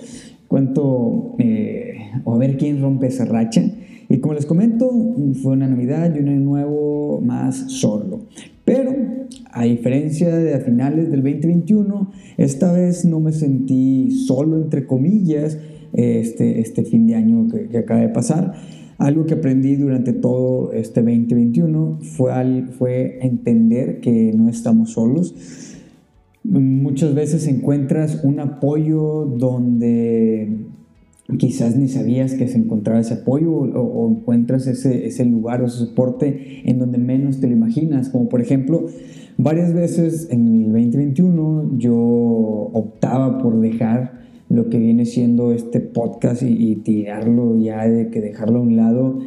cuánto, 0.48 1.36
eh, 1.40 1.96
o 2.24 2.36
a 2.36 2.38
ver 2.38 2.58
quién 2.58 2.82
rompe 2.82 3.08
esa 3.08 3.26
racha. 3.26 3.64
Y 4.10 4.20
como 4.20 4.36
les 4.36 4.46
comento, 4.46 4.92
fue 5.42 5.54
una 5.54 5.68
Navidad 5.68 6.14
y 6.14 6.20
un 6.20 6.28
Año 6.28 6.42
Nuevo 6.42 7.20
más 7.22 7.72
solo. 7.72 8.28
Pero, 8.66 8.96
a 9.52 9.64
diferencia 9.64 10.36
de 10.36 10.54
a 10.54 10.60
finales 10.60 11.12
del 11.12 11.22
2021, 11.22 12.12
esta 12.38 12.72
vez 12.72 13.06
no 13.06 13.20
me 13.20 13.32
sentí 13.34 14.12
solo, 14.12 14.58
entre 14.58 14.86
comillas, 14.86 15.58
este, 15.94 16.60
este 16.60 16.84
fin 16.84 17.08
de 17.08 17.16
año 17.16 17.48
que, 17.48 17.78
acaba 17.78 18.00
de 18.00 18.10
pasar. 18.10 18.54
Algo 18.98 19.26
que 19.26 19.34
aprendí 19.34 19.76
durante 19.76 20.14
todo 20.14 20.72
este 20.72 21.02
2021 21.02 22.00
fue, 22.02 22.64
fue 22.78 23.20
entender 23.22 24.00
que 24.00 24.32
no 24.34 24.50
estamos 24.50 24.92
solos. 24.92 25.36
Muchas 26.44 27.14
veces 27.16 27.48
encuentras 27.48 28.24
un 28.24 28.40
apoyo 28.40 29.26
donde 29.26 30.68
quizás 31.38 31.76
ni 31.76 31.88
sabías 31.88 32.34
que 32.34 32.48
se 32.48 32.58
encontraba 32.58 33.00
ese 33.00 33.16
apoyo 33.16 33.52
o, 33.52 34.10
encuentras 34.10 34.68
ese, 34.68 35.08
ese, 35.08 35.26
lugar 35.26 35.62
o 35.62 35.68
ese 35.68 35.78
soporte 35.78 36.62
en 36.66 36.80
donde 36.80 36.98
menos 36.98 37.40
te 37.40 37.48
lo 37.48 37.54
imaginas. 37.54 38.10
Como 38.10 38.30
por 38.30 38.42
ejemplo, 38.42 38.86
varias 39.38 39.74
veces 39.74 40.28
en 40.32 40.66
el 40.66 40.72
2021 40.72 41.78
yo 41.78 41.96
optaba 41.96 43.40
por 43.40 43.60
dejar 43.60 44.24
lo 44.50 44.70
que 44.70 44.78
viene 44.78 45.06
siendo 45.06 45.52
este 45.52 45.80
podcast 45.80 46.44
y, 46.44 46.76
tirarlo 46.76 47.58
ya 47.58 47.88
de 47.88 48.10
que 48.10 48.22
dejarlo 48.22 48.60
a 48.60 48.62
un 48.62 48.76
lado 48.76 49.20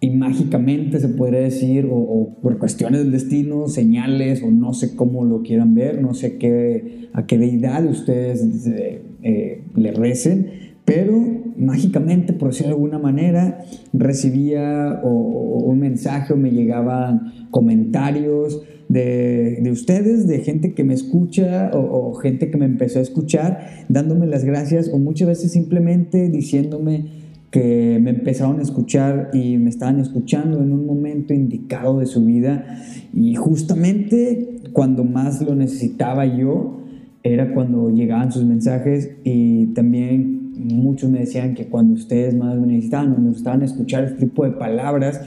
y 0.00 0.10
mágicamente 0.10 1.00
se 1.00 1.08
podría 1.08 1.40
decir, 1.40 1.88
o, 1.90 2.30
por 2.40 2.58
cuestiones 2.58 3.00
del 3.00 3.10
destino, 3.10 3.66
señales, 3.66 4.42
o 4.42 4.50
no 4.50 4.72
sé 4.72 4.94
cómo 4.94 5.24
lo 5.24 5.42
quieran 5.42 5.74
ver, 5.74 6.00
no 6.00 6.14
sé 6.14 6.38
qué, 6.38 7.08
a 7.12 7.26
qué 7.26 7.36
deidad 7.36 7.84
ustedes 7.84 8.66
eh, 8.68 9.02
eh, 9.22 9.62
le 9.74 9.90
recen, 9.90 10.67
pero 10.88 11.22
mágicamente, 11.58 12.32
por 12.32 12.48
decirlo 12.48 12.68
de 12.68 12.74
alguna 12.76 12.98
manera, 12.98 13.62
recibía 13.92 15.02
un 15.04 15.78
mensaje 15.78 16.32
o 16.32 16.36
me 16.38 16.50
llegaban 16.50 17.46
comentarios 17.50 18.62
de, 18.88 19.68
ustedes, 19.70 20.26
de 20.26 20.38
gente 20.38 20.72
que 20.72 20.84
me 20.84 20.94
escucha 20.94 21.70
o, 21.74 22.14
gente 22.14 22.50
que 22.50 22.56
me 22.56 22.64
empezó 22.64 23.00
a 23.00 23.02
escuchar, 23.02 23.84
dándome 23.90 24.26
las 24.26 24.44
gracias 24.44 24.88
o 24.90 24.98
muchas 24.98 25.28
veces 25.28 25.52
simplemente 25.52 26.30
diciéndome 26.30 27.04
que 27.50 27.98
me 28.00 28.08
empezaron 28.08 28.58
a 28.58 28.62
escuchar 28.62 29.28
y 29.34 29.58
me 29.58 29.68
estaban 29.68 30.00
escuchando 30.00 30.62
en 30.62 30.72
un 30.72 30.86
momento 30.86 31.34
indicado 31.34 31.98
de 31.98 32.06
su 32.06 32.24
vida. 32.24 32.64
Y 33.12 33.34
justamente 33.34 34.60
cuando 34.72 35.04
más 35.04 35.42
lo 35.42 35.54
necesitaba 35.54 36.24
yo 36.24 36.80
era 37.22 37.52
cuando 37.52 37.90
llegaban 37.90 38.32
sus 38.32 38.44
mensajes 38.44 39.10
y 39.22 39.66
también 39.74 40.38
muchos 40.58 41.10
me 41.10 41.20
decían 41.20 41.54
que 41.54 41.66
cuando 41.66 41.94
ustedes 41.94 42.34
más 42.34 42.58
me 42.58 42.66
necesitaban 42.66 43.14
o 43.14 43.18
me 43.18 43.28
gustaban 43.30 43.62
escuchar 43.62 44.04
este 44.04 44.26
tipo 44.26 44.44
de 44.44 44.52
palabras 44.52 45.20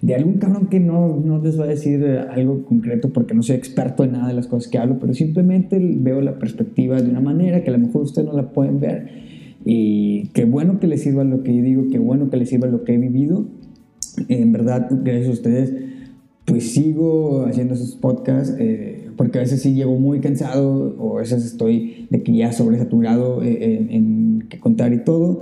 de 0.00 0.14
algún 0.14 0.34
cabrón 0.34 0.66
que 0.66 0.80
no, 0.80 1.16
no 1.16 1.42
les 1.42 1.58
va 1.58 1.64
a 1.64 1.68
decir 1.68 2.04
algo 2.30 2.64
concreto 2.66 3.10
porque 3.10 3.32
no 3.32 3.42
soy 3.42 3.56
experto 3.56 4.04
en 4.04 4.12
nada 4.12 4.28
de 4.28 4.34
las 4.34 4.46
cosas 4.46 4.70
que 4.70 4.76
hablo, 4.76 4.98
pero 5.00 5.14
simplemente 5.14 5.78
veo 5.80 6.20
la 6.20 6.38
perspectiva 6.38 7.00
de 7.00 7.08
una 7.08 7.20
manera 7.20 7.64
que 7.64 7.70
a 7.70 7.72
lo 7.72 7.78
mejor 7.78 8.02
ustedes 8.02 8.28
no 8.28 8.34
la 8.34 8.52
pueden 8.52 8.80
ver 8.80 9.08
y 9.64 10.28
qué 10.34 10.44
bueno 10.44 10.78
que 10.78 10.86
les 10.86 11.02
sirva 11.02 11.24
lo 11.24 11.42
que 11.42 11.52
digo, 11.52 11.86
qué 11.90 11.98
bueno 11.98 12.28
que 12.28 12.36
les 12.36 12.50
sirva 12.50 12.68
lo 12.68 12.84
que 12.84 12.94
he 12.94 12.98
vivido. 12.98 13.46
En 14.28 14.52
verdad, 14.52 14.88
gracias 14.90 15.28
a 15.28 15.32
ustedes, 15.32 15.72
pues 16.44 16.72
sigo 16.72 17.46
haciendo 17.46 17.74
esos 17.74 17.96
podcasts, 17.96 18.54
eh, 18.58 19.03
porque 19.16 19.38
a 19.38 19.42
veces 19.42 19.62
sí 19.62 19.74
llego 19.74 19.98
muy 19.98 20.20
cansado 20.20 20.94
o 20.98 21.16
a 21.16 21.20
veces 21.20 21.44
estoy 21.44 22.06
de 22.10 22.22
que 22.22 22.36
ya 22.36 22.52
sobresaturado 22.52 23.42
eh, 23.42 23.76
en, 23.76 23.90
en 23.90 24.48
que 24.48 24.58
contar 24.60 24.92
y 24.92 25.04
todo. 25.04 25.40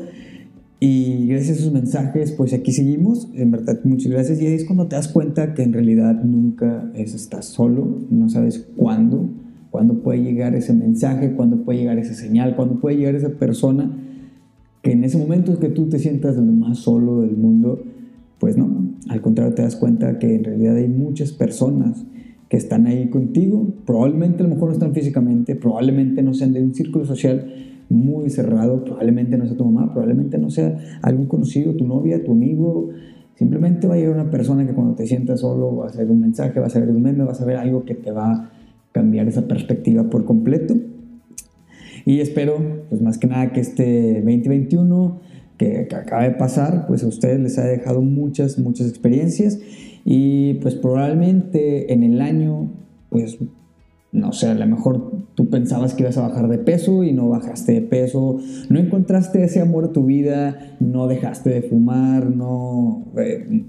Y 0.81 1.29
gracias 1.29 1.59
a 1.59 1.61
esos 1.61 1.73
mensajes, 1.73 2.33
pues 2.33 2.53
aquí 2.53 2.73
seguimos. 2.73 3.29
En 3.35 3.53
verdad, 3.53 3.81
muchas 3.85 4.11
gracias. 4.11 4.41
Y 4.41 4.47
ahí 4.47 4.55
es 4.55 4.65
cuando 4.65 4.89
te 4.89 4.97
das 4.97 5.09
cuenta 5.09 5.55
que 5.55 5.63
en 5.63 5.73
realidad 5.73 6.23
nunca 6.25 6.91
es, 6.95 7.15
estás 7.15 7.47
solo, 7.47 8.01
no 8.11 8.29
sabes 8.29 8.67
cuándo, 8.77 9.29
cuándo 9.71 10.03
puede 10.03 10.23
llegar 10.23 10.55
ese 10.57 10.73
mensaje, 10.73 11.33
cuándo 11.33 11.65
puede 11.65 11.79
llegar 11.79 11.99
esa 11.99 12.15
señal, 12.15 12.57
cuándo 12.57 12.81
puede 12.81 12.97
llegar 12.97 13.15
esa 13.15 13.31
persona 13.31 13.91
que 14.83 14.93
en 14.93 15.05
ese 15.05 15.17
momento 15.17 15.53
es 15.53 15.59
que 15.59 15.69
tú 15.69 15.89
te 15.89 15.99
sientas 15.99 16.37
lo 16.37 16.43
más 16.43 16.79
solo 16.79 17.23
del 17.23 17.37
mundo, 17.37 17.83
pues 18.39 18.59
no, 18.59 18.95
al 19.09 19.23
contrario 19.23 19.55
te 19.55 19.63
das 19.63 19.77
cuenta 19.77 20.19
que 20.19 20.35
en 20.35 20.45
realidad 20.45 20.77
hay 20.77 20.89
muchas 20.89 21.33
personas 21.33 22.05
que 22.53 22.59
están 22.59 22.87
ahí 22.87 23.09
contigo, 23.09 23.67
probablemente 23.87 24.43
a 24.43 24.47
lo 24.47 24.55
mejor 24.55 24.69
no 24.69 24.75
están 24.75 24.93
físicamente, 24.93 25.57
probablemente 25.57 26.23
no 26.23 26.35
sean 26.35 26.53
de 26.53 26.63
un 26.63 26.75
círculo 26.75 27.07
social 27.07 27.51
muy 27.89 28.29
cerrado, 28.29 28.85
probablemente 28.85 29.39
no 29.39 29.47
sea 29.47 29.57
tu 29.57 29.65
mamá, 29.65 29.91
probablemente 29.91 30.37
no 30.37 30.51
sea 30.51 30.77
algún 31.01 31.29
conocido, 31.29 31.75
tu 31.75 31.87
novia, 31.87 32.23
tu 32.23 32.33
amigo, 32.33 32.91
simplemente 33.37 33.87
va 33.87 33.95
a 33.95 33.97
llegar 33.97 34.13
una 34.13 34.31
persona 34.31 34.67
que 34.67 34.75
cuando 34.75 34.95
te 34.95 35.07
sientas 35.07 35.41
solo 35.41 35.77
va 35.77 35.87
a 35.87 35.89
hacer 35.89 36.11
un 36.11 36.21
mensaje, 36.21 36.61
va 36.61 36.67
a 36.67 36.69
ser 36.69 36.87
un 36.91 37.01
meme, 37.01 37.25
va 37.25 37.33
a 37.33 37.37
saber 37.37 37.57
algo 37.57 37.87
que 37.87 37.95
te 37.95 38.11
va 38.11 38.31
a 38.31 38.51
cambiar 38.93 39.27
esa 39.29 39.49
perspectiva 39.49 40.11
por 40.11 40.27
completo. 40.27 40.75
Y 42.05 42.21
espero, 42.21 42.59
pues 42.91 43.01
más 43.01 43.17
que 43.17 43.29
nada, 43.29 43.51
que 43.55 43.61
este 43.61 44.17
2021 44.17 45.21
que, 45.57 45.87
que 45.89 45.95
acaba 45.95 46.25
de 46.25 46.33
pasar, 46.33 46.87
pues 46.87 47.03
a 47.03 47.07
ustedes 47.07 47.41
les 47.41 47.57
ha 47.57 47.65
dejado 47.65 48.03
muchas, 48.03 48.59
muchas 48.59 48.91
experiencias 48.91 49.59
y 50.05 50.55
pues 50.55 50.75
probablemente 50.75 51.93
en 51.93 52.03
el 52.03 52.21
año, 52.21 52.71
pues 53.09 53.39
no 54.13 54.33
sé, 54.33 54.49
a 54.49 54.55
lo 54.55 54.67
mejor 54.67 55.11
tú 55.35 55.49
pensabas 55.49 55.95
que 55.95 56.03
ibas 56.03 56.19
a 56.19 56.29
bajar 56.29 56.49
de 56.49 56.59
peso 56.59 57.03
y 57.03 57.13
no 57.13 57.31
bajaste 57.31 57.73
de 57.73 57.81
peso, 57.81 58.39
no 58.69 58.79
encontraste 58.79 59.43
ese 59.43 59.61
amor 59.61 59.87
a 59.87 59.93
tu 59.93 60.05
vida, 60.05 60.77
no 60.81 61.07
dejaste 61.07 61.51
de 61.51 61.63
fumar, 61.63 62.27
no, 62.27 63.07
eh, 63.17 63.65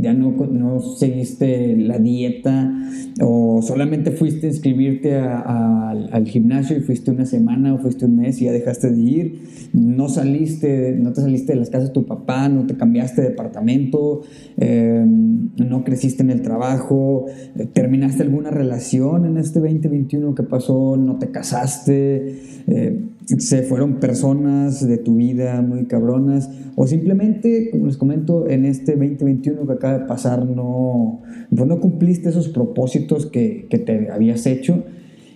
ya 0.00 0.12
no, 0.14 0.30
no 0.30 0.80
seguiste 0.80 1.76
la 1.76 1.98
dieta 1.98 2.72
o 3.20 3.60
solamente 3.62 4.12
fuiste 4.12 4.46
a 4.46 4.50
inscribirte 4.50 5.16
al 5.16 6.26
gimnasio 6.26 6.76
y 6.76 6.80
fuiste 6.80 7.10
una 7.10 7.26
semana 7.26 7.74
o 7.74 7.78
fuiste 7.78 8.04
un 8.04 8.16
mes 8.16 8.40
y 8.40 8.44
ya 8.44 8.52
dejaste 8.52 8.90
de 8.90 9.00
ir, 9.00 9.40
no 9.72 10.08
saliste, 10.08 10.96
no 10.96 11.12
te 11.12 11.20
saliste 11.20 11.52
de 11.52 11.58
las 11.58 11.70
casas 11.70 11.88
de 11.88 11.94
tu 11.94 12.06
papá, 12.06 12.48
no 12.48 12.66
te 12.66 12.76
cambiaste 12.76 13.22
de 13.22 13.30
departamento, 13.30 14.22
eh, 14.56 15.04
no 15.04 15.84
creciste 15.84 16.22
en 16.22 16.30
el 16.30 16.42
trabajo, 16.42 17.26
terminaste 17.72 18.22
alguna 18.22 18.50
relación 18.50 19.26
en 19.26 19.38
este 19.38 19.60
2021 19.60 20.34
que 20.34 20.42
pasó, 20.44 20.96
no 20.96 21.18
te 21.18 21.30
casaste. 21.30 22.36
Eh, 22.66 23.00
se 23.36 23.62
fueron 23.62 24.00
personas 24.00 24.86
de 24.86 24.96
tu 24.96 25.16
vida 25.16 25.60
muy 25.60 25.84
cabronas 25.84 26.50
o 26.76 26.86
simplemente, 26.86 27.68
como 27.70 27.86
les 27.86 27.98
comento, 27.98 28.48
en 28.48 28.64
este 28.64 28.92
2021 28.92 29.66
que 29.66 29.72
acaba 29.72 29.98
de 29.98 30.06
pasar 30.06 30.46
no, 30.46 31.20
pues 31.54 31.66
no 31.68 31.80
cumpliste 31.80 32.30
esos 32.30 32.48
propósitos 32.48 33.26
que, 33.26 33.66
que 33.68 33.78
te 33.78 34.10
habías 34.10 34.46
hecho. 34.46 34.84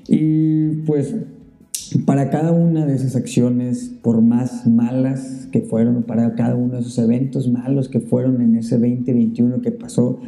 Y 0.08 0.82
pues 0.86 1.14
para 2.06 2.30
cada 2.30 2.52
una 2.52 2.86
de 2.86 2.94
esas 2.94 3.14
acciones, 3.14 3.94
por 4.02 4.22
más 4.22 4.66
malas 4.66 5.48
que 5.52 5.60
fueron, 5.60 6.04
para 6.04 6.34
cada 6.34 6.56
uno 6.56 6.74
de 6.74 6.80
esos 6.80 6.98
eventos 6.98 7.50
malos 7.50 7.90
que 7.90 8.00
fueron 8.00 8.40
en 8.40 8.56
ese 8.56 8.78
2021 8.78 9.60
que 9.60 9.70
pasó, 9.70 10.18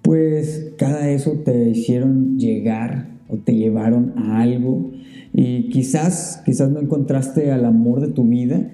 pues 0.00 0.72
cada 0.78 1.10
eso 1.10 1.32
te 1.44 1.68
hicieron 1.68 2.38
llegar 2.38 3.08
o 3.28 3.36
te 3.36 3.54
llevaron 3.54 4.14
a 4.16 4.40
algo 4.40 4.92
y 5.38 5.68
quizás, 5.68 6.42
quizás 6.46 6.70
no 6.70 6.80
encontraste 6.80 7.52
al 7.52 7.66
amor 7.66 8.00
de 8.00 8.08
tu 8.08 8.24
vida 8.24 8.70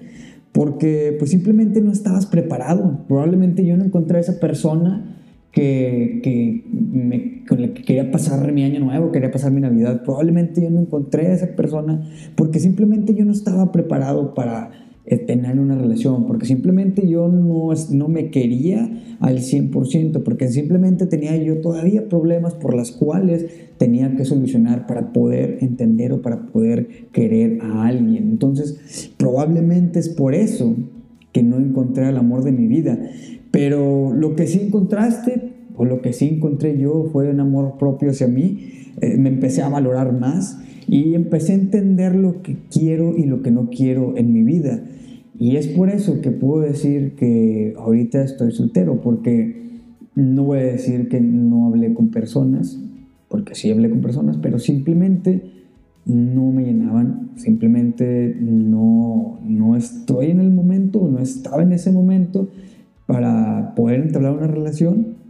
porque 0.53 1.13
pues 1.19 1.31
simplemente 1.31 1.81
no 1.81 1.91
estabas 1.91 2.25
preparado. 2.25 3.03
Probablemente 3.05 3.65
yo 3.65 3.75
no 3.75 3.83
encontré 3.83 4.19
a 4.19 4.21
esa 4.21 4.39
persona 4.39 5.19
que, 5.51 6.21
que 6.23 6.63
me, 6.71 7.43
con 7.49 7.61
la 7.61 7.73
que 7.73 7.83
quería 7.83 8.11
pasar 8.11 8.49
mi 8.53 8.63
año 8.63 8.79
nuevo, 8.79 9.11
quería 9.11 9.29
pasar 9.29 9.51
mi 9.51 9.59
Navidad. 9.59 10.03
Probablemente 10.05 10.61
yo 10.61 10.69
no 10.69 10.79
encontré 10.79 11.27
a 11.27 11.33
esa 11.33 11.53
persona 11.53 12.01
porque 12.35 12.61
simplemente 12.61 13.13
yo 13.13 13.25
no 13.25 13.33
estaba 13.33 13.73
preparado 13.73 14.33
para 14.33 14.71
tener 15.05 15.59
una 15.59 15.75
relación, 15.75 16.25
porque 16.27 16.45
simplemente 16.45 17.07
yo 17.07 17.27
no, 17.27 17.69
no 17.91 18.07
me 18.07 18.31
quería 18.31 18.89
al 19.19 19.39
100%, 19.39 20.23
porque 20.23 20.47
simplemente 20.47 21.07
tenía 21.07 21.35
yo 21.37 21.59
todavía 21.59 22.07
problemas 22.07 22.53
por 22.53 22.73
las 22.73 22.91
cuales 22.91 23.45
tenía 23.77 24.15
que 24.15 24.23
solucionar 24.23 24.87
para 24.87 25.11
poder 25.11 25.57
entender 25.61 26.13
o 26.13 26.21
para 26.21 26.47
poder 26.47 27.09
querer 27.11 27.59
a 27.61 27.85
alguien. 27.87 28.29
Entonces, 28.29 29.13
probablemente 29.17 29.99
es 29.99 30.09
por 30.09 30.35
eso 30.35 30.75
que 31.33 31.43
no 31.43 31.57
encontré 31.57 32.07
el 32.07 32.17
amor 32.17 32.43
de 32.43 32.53
mi 32.53 32.67
vida. 32.67 32.97
Pero 33.51 34.13
lo 34.13 34.35
que 34.35 34.47
sí 34.47 34.61
encontraste, 34.67 35.51
o 35.75 35.83
lo 35.85 36.01
que 36.01 36.13
sí 36.13 36.29
encontré 36.29 36.77
yo, 36.77 37.09
fue 37.11 37.29
un 37.29 37.39
amor 37.39 37.77
propio 37.77 38.11
hacia 38.11 38.27
mí. 38.27 38.69
Eh, 39.01 39.17
me 39.17 39.29
empecé 39.29 39.63
a 39.63 39.69
valorar 39.69 40.13
más 40.13 40.59
y 40.87 41.15
empecé 41.15 41.53
a 41.53 41.55
entender 41.55 42.15
lo 42.15 42.41
que 42.41 42.57
quiero 42.71 43.17
y 43.17 43.25
lo 43.25 43.41
que 43.41 43.51
no 43.51 43.69
quiero 43.69 44.17
en 44.17 44.33
mi 44.33 44.43
vida. 44.43 44.83
Y 45.39 45.55
es 45.55 45.67
por 45.67 45.89
eso 45.89 46.21
que 46.21 46.31
puedo 46.31 46.61
decir 46.61 47.15
que 47.15 47.73
ahorita 47.77 48.23
estoy 48.23 48.51
soltero, 48.51 49.01
porque 49.01 49.63
no 50.15 50.43
voy 50.43 50.59
a 50.59 50.63
decir 50.63 51.09
que 51.09 51.19
no 51.21 51.67
hablé 51.67 51.93
con 51.93 52.09
personas, 52.09 52.79
porque 53.29 53.55
sí 53.55 53.71
hablé 53.71 53.89
con 53.89 54.01
personas, 54.01 54.37
pero 54.37 54.59
simplemente 54.59 55.41
no 56.05 56.51
me 56.51 56.65
llenaban, 56.65 57.31
simplemente 57.35 58.35
no, 58.39 59.39
no 59.43 59.75
estoy 59.75 60.27
en 60.27 60.39
el 60.39 60.51
momento, 60.51 61.07
no 61.07 61.19
estaba 61.19 61.63
en 61.63 61.73
ese 61.73 61.91
momento 61.91 62.49
para 63.05 63.73
poder 63.75 64.01
entablar 64.01 64.33
una 64.33 64.47
relación 64.47 65.22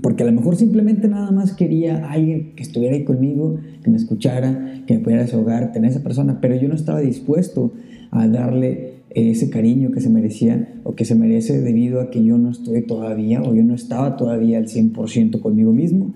porque 0.00 0.22
a 0.22 0.26
lo 0.26 0.32
mejor 0.32 0.56
simplemente 0.56 1.08
nada 1.08 1.30
más 1.30 1.52
quería 1.52 2.10
alguien 2.10 2.52
que 2.54 2.62
estuviera 2.62 2.94
ahí 2.94 3.04
conmigo, 3.04 3.58
que 3.82 3.90
me 3.90 3.96
escuchara, 3.96 4.82
que 4.86 4.94
me 4.94 5.00
pudiera 5.00 5.22
desahogar, 5.22 5.72
tener 5.72 5.90
esa 5.90 6.02
persona, 6.02 6.40
pero 6.40 6.54
yo 6.54 6.68
no 6.68 6.74
estaba 6.74 7.00
dispuesto 7.00 7.72
a 8.10 8.28
darle 8.28 9.00
ese 9.10 9.50
cariño 9.50 9.90
que 9.90 10.00
se 10.00 10.08
merecía 10.08 10.80
o 10.84 10.94
que 10.94 11.04
se 11.04 11.14
merece 11.14 11.60
debido 11.60 12.00
a 12.00 12.10
que 12.10 12.24
yo 12.24 12.38
no 12.38 12.50
estoy 12.50 12.82
todavía 12.82 13.42
o 13.42 13.54
yo 13.54 13.64
no 13.64 13.74
estaba 13.74 14.16
todavía 14.16 14.58
al 14.58 14.66
100% 14.66 15.40
conmigo 15.40 15.72
mismo. 15.72 16.14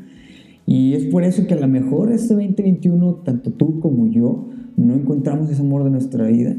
Y 0.67 0.95
es 0.95 1.05
por 1.07 1.25
eso 1.25 1.47
que 1.47 1.55
a 1.55 1.61
lo 1.61 1.69
mejor 1.69 2.13
este 2.13 2.35
2021, 2.35 3.23
tanto 3.25 3.51
tú 3.51 3.81
como 3.81 4.07
yo, 4.07 4.49
no 4.77 4.95
encontramos 4.95 5.51
ese 5.51 5.61
amor 5.63 5.85
de 5.85 5.91
nuestra 5.91 6.27
vida 6.27 6.57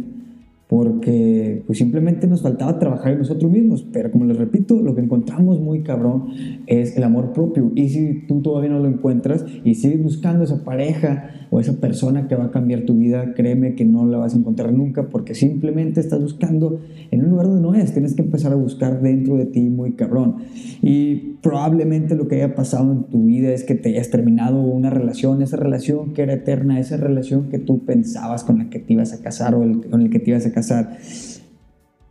porque 0.68 1.64
pues 1.68 1.78
simplemente 1.78 2.26
nos 2.28 2.42
faltaba 2.42 2.80
trabajar 2.80 3.14
en 3.14 3.20
nosotros 3.20 3.52
mismos, 3.52 3.88
pero 3.94 4.12
como 4.12 4.26
les 4.26 4.38
repito, 4.38 4.82
lo 4.82 4.96
que 4.96 5.02
encontramos 5.02 5.60
muy 5.60 5.84
cabrón 5.84 6.30
es 6.66 6.98
el 6.98 7.04
amor 7.04 7.34
propio. 7.34 7.72
Y 7.76 7.90
si 7.90 8.26
tú 8.28 8.42
todavía 8.42 8.72
no 8.72 8.80
lo 8.80 8.88
encuentras 8.88 9.46
y 9.64 9.76
sigues 9.76 10.02
buscando 10.02 10.44
esa 10.44 10.64
pareja 10.64 11.30
o 11.52 11.60
esa 11.60 11.80
persona 11.80 12.28
que 12.28 12.36
va 12.36 12.46
a 12.46 12.52
cambiar 12.52 12.82
tu 12.82 12.96
vida, 12.96 13.34
créeme 13.36 13.76
que 13.76 13.86
no 13.86 14.06
la 14.08 14.18
vas 14.18 14.34
a 14.34 14.38
encontrar 14.38 14.74
nunca 14.74 15.10
porque 15.10 15.36
simplemente 15.36 16.00
estás 16.00 16.20
buscando 16.20 16.82
en 17.12 17.24
un 17.24 17.30
lugar 17.30 17.48
donde 17.48 17.62
no 17.62 17.76
es, 17.76 17.94
tienes 17.94 18.16
que 18.16 18.24
empezar 18.24 18.52
a 18.52 18.56
buscar 18.56 19.02
dentro 19.02 19.38
de 19.38 19.46
ti 19.46 19.70
muy 19.70 19.94
cabrón. 19.94 20.38
Y 20.82 21.36
probablemente 21.44 22.16
lo 22.16 22.28
que 22.28 22.36
haya 22.36 22.56
pasado 22.56 22.92
en 22.92 23.04
tu 23.04 23.26
vida 23.26 23.50
es 23.50 23.64
que 23.64 23.76
te 23.76 23.90
hayas 23.90 24.10
terminado 24.10 24.62
una 24.62 24.90
relación, 24.90 25.44
esa 25.44 25.58
relación 25.58 26.14
que 26.14 26.24
era 26.24 26.34
eterna, 26.34 26.80
esa 26.80 26.98
relación 26.98 27.50
que 27.50 27.60
tú 27.60 27.86
pensabas 27.86 28.44
con 28.44 28.58
la 28.58 28.70
que 28.72 28.80
te 28.80 28.94
ibas 28.94 29.14
a 29.14 29.22
casar 29.22 29.54
o 29.54 29.60
con 29.60 30.02
el 30.02 30.10
que 30.10 30.20
te 30.20 30.32
ibas 30.32 30.48
a 30.48 30.52
casar. 30.56 30.98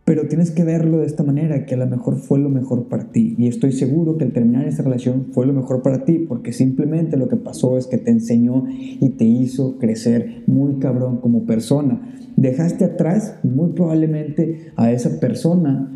Pero 0.05 0.27
tienes 0.27 0.51
que 0.51 0.63
verlo 0.63 0.99
de 0.99 1.07
esta 1.07 1.23
manera, 1.23 1.65
que 1.65 1.73
a 1.73 1.77
lo 1.77 1.87
mejor 1.87 2.17
fue 2.17 2.37
lo 2.37 2.49
mejor 2.49 2.87
para 2.87 3.11
ti. 3.11 3.33
Y 3.39 3.47
estoy 3.47 3.71
seguro 3.71 4.17
que 4.17 4.23
el 4.23 4.33
terminar 4.33 4.67
esta 4.67 4.83
relación 4.83 5.25
fue 5.31 5.47
lo 5.47 5.53
mejor 5.53 5.81
para 5.81 6.05
ti, 6.05 6.19
porque 6.19 6.53
simplemente 6.53 7.17
lo 7.17 7.27
que 7.27 7.37
pasó 7.37 7.75
es 7.79 7.87
que 7.87 7.97
te 7.97 8.11
enseñó 8.11 8.65
y 8.69 9.09
te 9.17 9.25
hizo 9.25 9.79
crecer 9.79 10.43
muy 10.45 10.75
cabrón 10.75 11.17
como 11.17 11.45
persona. 11.45 11.99
Dejaste 12.37 12.85
atrás 12.85 13.39
muy 13.41 13.71
probablemente 13.71 14.67
a 14.75 14.91
esa 14.91 15.19
persona 15.19 15.91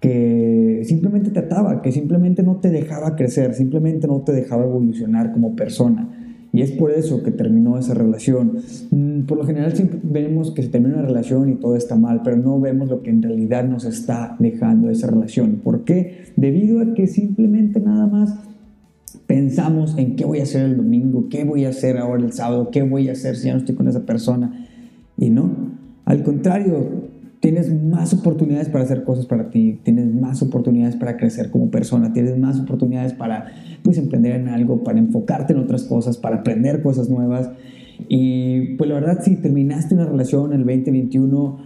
que 0.00 0.82
simplemente 0.84 1.30
te 1.30 1.38
ataba, 1.38 1.80
que 1.80 1.92
simplemente 1.92 2.42
no 2.42 2.56
te 2.56 2.68
dejaba 2.68 3.16
crecer, 3.16 3.54
simplemente 3.54 4.06
no 4.06 4.20
te 4.20 4.32
dejaba 4.32 4.64
evolucionar 4.64 5.32
como 5.32 5.56
persona. 5.56 6.15
Y 6.56 6.62
es 6.62 6.72
por 6.72 6.90
eso 6.90 7.22
que 7.22 7.32
terminó 7.32 7.76
esa 7.76 7.92
relación. 7.92 8.60
Mm, 8.90 9.26
por 9.26 9.36
lo 9.36 9.44
general 9.44 9.76
siempre 9.76 10.00
vemos 10.02 10.52
que 10.52 10.62
se 10.62 10.70
termina 10.70 10.94
una 10.96 11.06
relación 11.06 11.50
y 11.50 11.56
todo 11.56 11.76
está 11.76 11.96
mal, 11.96 12.22
pero 12.24 12.38
no 12.38 12.58
vemos 12.58 12.88
lo 12.88 13.02
que 13.02 13.10
en 13.10 13.22
realidad 13.22 13.68
nos 13.68 13.84
está 13.84 14.36
dejando 14.38 14.88
esa 14.88 15.06
relación. 15.08 15.60
¿Por 15.62 15.84
qué? 15.84 16.32
Debido 16.36 16.80
a 16.80 16.94
que 16.94 17.08
simplemente 17.08 17.78
nada 17.78 18.06
más 18.06 18.38
pensamos 19.26 19.98
en 19.98 20.16
qué 20.16 20.24
voy 20.24 20.40
a 20.40 20.44
hacer 20.44 20.62
el 20.62 20.78
domingo, 20.78 21.28
qué 21.28 21.44
voy 21.44 21.66
a 21.66 21.68
hacer 21.68 21.98
ahora 21.98 22.24
el 22.24 22.32
sábado, 22.32 22.70
qué 22.70 22.80
voy 22.80 23.10
a 23.10 23.12
hacer 23.12 23.36
si 23.36 23.48
ya 23.48 23.52
no 23.52 23.58
estoy 23.58 23.74
con 23.74 23.88
esa 23.88 24.06
persona. 24.06 24.66
Y 25.18 25.28
no, 25.28 25.50
al 26.06 26.22
contrario, 26.22 26.88
tienes 27.46 27.72
más 27.72 28.12
oportunidades 28.12 28.68
para 28.68 28.82
hacer 28.82 29.04
cosas 29.04 29.24
para 29.24 29.50
ti, 29.50 29.78
tienes 29.84 30.12
más 30.12 30.42
oportunidades 30.42 30.96
para 30.96 31.16
crecer 31.16 31.52
como 31.52 31.70
persona, 31.70 32.12
tienes 32.12 32.36
más 32.36 32.58
oportunidades 32.58 33.12
para 33.12 33.52
pues 33.84 33.98
emprender 33.98 34.34
en 34.34 34.48
algo, 34.48 34.82
para 34.82 34.98
enfocarte 34.98 35.52
en 35.52 35.60
otras 35.60 35.84
cosas, 35.84 36.16
para 36.16 36.38
aprender 36.38 36.82
cosas 36.82 37.08
nuevas. 37.08 37.48
Y 38.08 38.74
pues 38.74 38.90
la 38.90 38.96
verdad, 38.96 39.20
si 39.22 39.36
terminaste 39.36 39.94
una 39.94 40.06
relación 40.06 40.54
en 40.54 40.62
el 40.62 40.66
2021, 40.66 41.58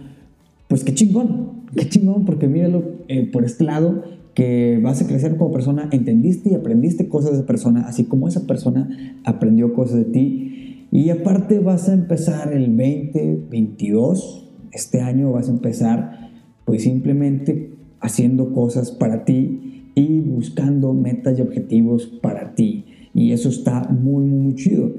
pues 0.67 0.83
qué 0.83 0.93
chingón, 0.93 1.63
qué 1.75 1.89
chingón, 1.89 2.25
porque 2.25 2.47
míralo 2.47 2.83
eh, 3.07 3.31
por 3.31 3.43
este 3.43 3.63
lado, 3.63 4.03
que 4.35 4.79
vas 4.83 5.01
a 5.01 5.07
crecer 5.07 5.35
como 5.35 5.51
persona, 5.51 5.89
entendiste 5.91 6.51
y 6.51 6.53
aprendiste 6.53 7.09
cosas 7.09 7.31
de 7.31 7.37
esa 7.37 7.47
persona, 7.47 7.87
así 7.87 8.03
como 8.03 8.27
esa 8.27 8.45
persona 8.45 9.17
aprendió 9.23 9.73
cosas 9.73 9.97
de 9.97 10.05
ti. 10.05 10.87
Y 10.91 11.09
aparte 11.09 11.57
vas 11.57 11.89
a 11.89 11.93
empezar 11.93 12.53
el 12.53 12.67
2022, 12.67 14.50
este 14.71 15.01
año 15.01 15.31
vas 15.31 15.47
a 15.47 15.51
empezar 15.51 16.31
pues 16.65 16.83
simplemente 16.83 17.71
haciendo 17.99 18.53
cosas 18.53 18.91
para 18.91 19.25
ti 19.25 19.91
y 19.95 20.19
buscando 20.21 20.93
metas 20.93 21.37
y 21.37 21.41
objetivos 21.41 22.07
para 22.21 22.55
ti. 22.55 22.85
Y 23.13 23.31
eso 23.33 23.49
está 23.49 23.89
muy, 23.89 24.25
muy, 24.25 24.55
chido. 24.55 24.93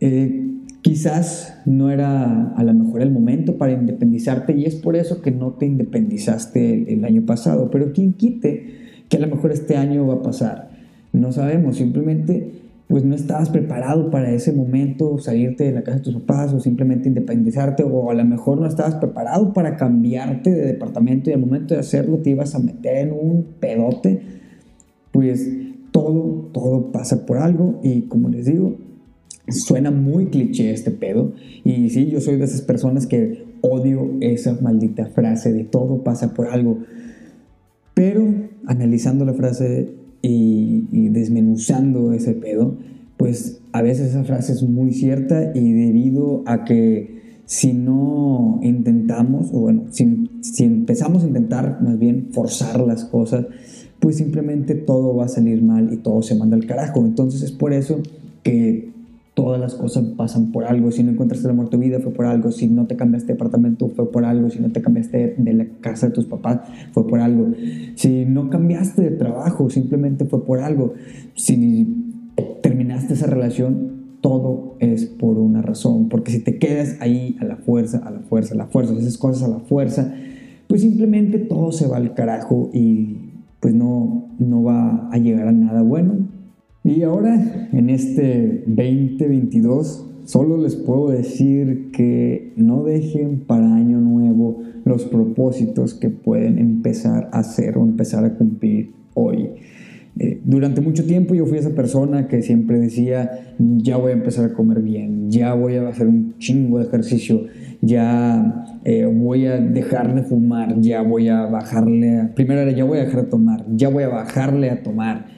Eh, 0.00 0.46
quizás 0.82 1.58
no 1.64 1.90
era 1.90 2.52
a 2.52 2.62
lo 2.62 2.74
mejor 2.74 3.02
el 3.02 3.10
momento 3.10 3.56
para 3.56 3.72
independizarte 3.72 4.54
y 4.56 4.66
es 4.66 4.76
por 4.76 4.94
eso 4.94 5.22
que 5.22 5.30
no 5.30 5.52
te 5.52 5.66
independizaste 5.66 6.92
el, 6.92 7.04
año 7.04 7.22
pasado, 7.24 7.70
pero 7.70 7.92
quien 7.92 8.12
quite 8.12 8.66
que 9.08 9.16
a 9.16 9.20
lo 9.20 9.28
mejor 9.28 9.52
este 9.52 9.76
año 9.76 10.06
va 10.06 10.14
a 10.14 10.22
pasar. 10.22 10.70
No 11.12 11.32
sabemos, 11.32 11.76
simplemente 11.76 12.52
pues 12.88 13.04
no 13.04 13.14
estabas 13.14 13.50
preparado 13.50 14.10
para 14.10 14.30
ese 14.30 14.52
momento, 14.52 15.18
salirte 15.18 15.64
de 15.64 15.72
la 15.72 15.82
casa 15.82 15.98
de 15.98 16.04
tus 16.04 16.14
papás 16.14 16.52
o 16.52 16.60
simplemente 16.60 17.08
independizarte 17.08 17.82
o 17.82 18.10
a 18.10 18.14
lo 18.14 18.24
mejor 18.24 18.60
no 18.60 18.66
estabas 18.66 18.94
preparado 18.96 19.52
para 19.52 19.76
cambiarte 19.76 20.50
de 20.50 20.66
departamento 20.66 21.30
y 21.30 21.32
al 21.32 21.40
momento 21.40 21.74
de 21.74 21.80
hacerlo 21.80 22.18
te 22.18 22.30
ibas 22.30 22.54
a 22.54 22.60
meter 22.60 23.08
en 23.08 23.12
un 23.12 23.46
pedote, 23.58 24.20
pues 25.10 25.50
todo, 25.90 26.50
todo 26.52 26.92
pasa 26.92 27.26
por 27.26 27.38
algo 27.38 27.80
y 27.82 28.02
como 28.02 28.28
les 28.28 28.46
digo, 28.46 28.76
Suena 29.48 29.92
muy 29.92 30.26
cliché 30.26 30.72
este 30.72 30.90
pedo. 30.90 31.32
Y 31.62 31.90
sí, 31.90 32.06
yo 32.06 32.20
soy 32.20 32.36
de 32.36 32.44
esas 32.44 32.62
personas 32.62 33.06
que 33.06 33.44
odio 33.60 34.16
esa 34.20 34.58
maldita 34.60 35.06
frase 35.06 35.52
de 35.52 35.64
todo 35.64 36.02
pasa 36.02 36.34
por 36.34 36.48
algo. 36.48 36.78
Pero 37.94 38.26
analizando 38.66 39.24
la 39.24 39.34
frase 39.34 39.94
y, 40.28 41.08
desmenuzando 41.08 42.12
ese 42.12 42.32
pedo, 42.32 42.76
pues 43.16 43.60
a 43.72 43.82
veces 43.82 44.10
esa 44.10 44.24
frase 44.24 44.52
es 44.52 44.62
muy 44.62 44.92
cierta 44.92 45.52
y 45.54 45.72
debido 45.72 46.42
a 46.46 46.64
que 46.64 47.40
si 47.46 47.72
no 47.72 48.60
intentamos, 48.62 49.50
o 49.52 49.60
bueno, 49.60 49.84
si, 49.90 50.28
empezamos 50.58 51.22
a 51.22 51.26
intentar 51.26 51.80
más 51.80 51.98
bien 51.98 52.28
forzar 52.32 52.80
las 52.80 53.04
cosas, 53.04 53.46
pues 54.00 54.16
simplemente 54.16 54.74
todo 54.74 55.16
va 55.16 55.26
a 55.26 55.28
salir 55.28 55.62
mal 55.62 55.92
y 55.92 55.98
todo 55.98 56.22
se 56.22 56.34
manda 56.34 56.56
al 56.56 56.66
carajo. 56.66 57.04
Entonces 57.04 57.42
es 57.42 57.52
por 57.52 57.72
eso 57.72 58.00
que 58.42 58.90
todas 59.36 59.60
las 59.60 59.74
cosas 59.74 60.02
pasan 60.16 60.50
por 60.50 60.64
algo. 60.64 60.90
Si 60.90 61.02
no 61.02 61.10
encontraste 61.10 61.46
el 61.46 61.50
amor 61.50 61.66
de 61.66 61.72
tu 61.72 61.78
vida, 61.78 62.00
fue 62.00 62.10
por 62.10 62.24
algo. 62.24 62.50
Si 62.50 62.68
no 62.68 62.86
te 62.86 62.96
cambiaste 62.96 63.28
de 63.28 63.34
departamento, 63.34 63.90
fue 63.90 64.10
por 64.10 64.24
algo. 64.24 64.48
Si 64.48 64.60
no 64.60 64.72
te 64.72 64.80
cambiaste 64.80 65.34
de 65.36 65.52
la 65.52 65.66
casa 65.82 66.06
de 66.06 66.14
tus 66.14 66.24
papás, 66.24 66.60
fue 66.92 67.06
por 67.06 67.20
algo. 67.20 67.52
Si 67.96 68.24
no 68.24 68.48
cambiaste 68.48 69.02
de 69.02 69.10
trabajo, 69.10 69.68
simplemente 69.68 70.24
fue 70.24 70.42
por 70.42 70.60
algo. 70.60 70.94
Si 71.34 72.32
terminaste 72.62 73.12
esa 73.12 73.26
relación, 73.26 74.06
todo 74.22 74.76
es 74.78 75.04
por 75.04 75.36
una 75.36 75.60
razón. 75.60 76.08
Porque 76.08 76.32
si 76.32 76.40
te 76.40 76.58
quedas 76.58 76.96
ahí 77.00 77.36
a 77.38 77.44
la 77.44 77.56
fuerza, 77.56 77.98
a 77.98 78.10
la 78.10 78.20
fuerza, 78.20 78.54
a 78.54 78.56
la 78.56 78.68
fuerza, 78.68 78.94
haces 78.94 79.18
cosas 79.18 79.42
a 79.42 79.48
la 79.48 79.58
fuerza, 79.58 80.14
pues 80.66 80.80
simplemente 80.80 81.38
todo 81.40 81.72
se 81.72 81.86
va 81.86 81.98
al 81.98 82.14
carajo 82.14 82.70
y 82.72 83.18
pues 83.60 83.74
no, 83.74 84.30
no 84.38 84.62
va 84.62 85.10
a 85.12 85.18
llegar 85.18 85.46
a 85.46 85.52
nada 85.52 85.82
bueno 85.82 86.36
y 86.86 87.02
ahora, 87.02 87.68
en 87.72 87.90
este 87.90 88.62
2022, 88.66 90.06
solo 90.24 90.56
les 90.56 90.76
puedo 90.76 91.10
decir 91.10 91.90
que 91.92 92.52
no 92.56 92.84
dejen 92.84 93.40
para 93.40 93.74
año 93.74 94.00
nuevo 94.00 94.62
los 94.84 95.04
propósitos 95.04 95.94
que 95.94 96.10
pueden 96.10 96.58
empezar 96.58 97.28
a 97.32 97.40
hacer 97.40 97.76
o 97.76 97.82
empezar 97.82 98.24
a 98.24 98.34
cumplir 98.34 98.92
hoy. 99.14 99.50
Eh, 100.18 100.40
durante 100.44 100.80
mucho 100.80 101.04
tiempo 101.04 101.34
yo 101.34 101.44
fui 101.44 101.58
esa 101.58 101.74
persona 101.74 102.28
que 102.28 102.40
siempre 102.40 102.78
decía, 102.78 103.54
ya 103.58 103.96
voy 103.96 104.12
a 104.12 104.14
empezar 104.14 104.44
a 104.44 104.52
comer 104.52 104.80
bien, 104.80 105.30
ya 105.30 105.54
voy 105.54 105.74
a 105.74 105.88
hacer 105.88 106.06
un 106.06 106.38
chingo 106.38 106.78
de 106.78 106.86
ejercicio, 106.86 107.42
ya 107.82 108.80
eh, 108.84 109.04
voy 109.04 109.46
a 109.46 109.58
dejar 109.58 110.14
de 110.14 110.22
fumar, 110.22 110.80
ya 110.80 111.02
voy 111.02 111.28
a 111.28 111.46
bajarle, 111.46 112.30
primero 112.34 112.60
era 112.60 112.70
ya 112.70 112.84
voy 112.84 112.98
a 112.98 113.04
dejar 113.04 113.24
de 113.24 113.28
tomar, 113.28 113.66
ya 113.74 113.88
voy 113.88 114.04
a 114.04 114.08
bajarle 114.08 114.70
a 114.70 114.82
tomar 114.82 115.35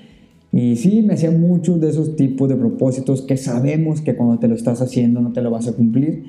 y 0.52 0.76
sí, 0.76 1.02
me 1.02 1.14
hacía 1.14 1.30
muchos 1.30 1.80
de 1.80 1.90
esos 1.90 2.16
tipos 2.16 2.48
de 2.48 2.56
propósitos 2.56 3.22
que 3.22 3.36
sabemos 3.36 4.00
que 4.00 4.16
cuando 4.16 4.38
te 4.38 4.48
lo 4.48 4.54
estás 4.54 4.80
haciendo 4.80 5.20
no 5.20 5.32
te 5.32 5.42
lo 5.42 5.50
vas 5.50 5.68
a 5.68 5.72
cumplir. 5.72 6.24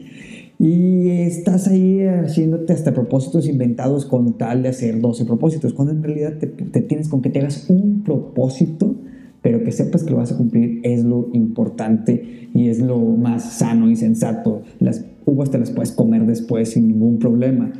Y 0.59 1.07
estás 1.09 1.69
ahí 1.69 2.01
haciéndote 2.01 2.73
hasta 2.73 2.93
propósitos 2.93 3.47
inventados 3.47 4.05
con 4.05 4.37
tal 4.37 4.61
de 4.61 4.69
hacer 4.69 4.99
12 4.99 5.23
propósitos, 5.23 5.73
cuando 5.73 5.93
en 5.93 6.03
realidad 6.03 6.37
te, 6.37 6.47
te 6.47 6.81
tienes 6.81 7.07
con 7.07 7.21
que 7.21 7.29
te 7.29 7.39
hagas 7.39 7.69
un 7.69 8.03
propósito, 8.03 8.93
pero 9.41 9.63
que 9.63 9.71
sepas 9.71 10.03
que 10.03 10.11
lo 10.11 10.17
vas 10.17 10.33
a 10.33 10.37
cumplir 10.37 10.81
es 10.83 11.05
lo 11.05 11.29
importante 11.31 12.49
y 12.53 12.67
es 12.67 12.81
lo 12.81 12.99
más 12.99 13.53
sano 13.53 13.89
y 13.89 13.95
sensato. 13.95 14.63
Las 14.79 15.05
uvas 15.25 15.49
te 15.49 15.59
las 15.59 15.71
puedes 15.71 15.93
comer 15.93 16.25
después 16.25 16.71
sin 16.71 16.89
ningún 16.89 17.19
problema. 17.19 17.71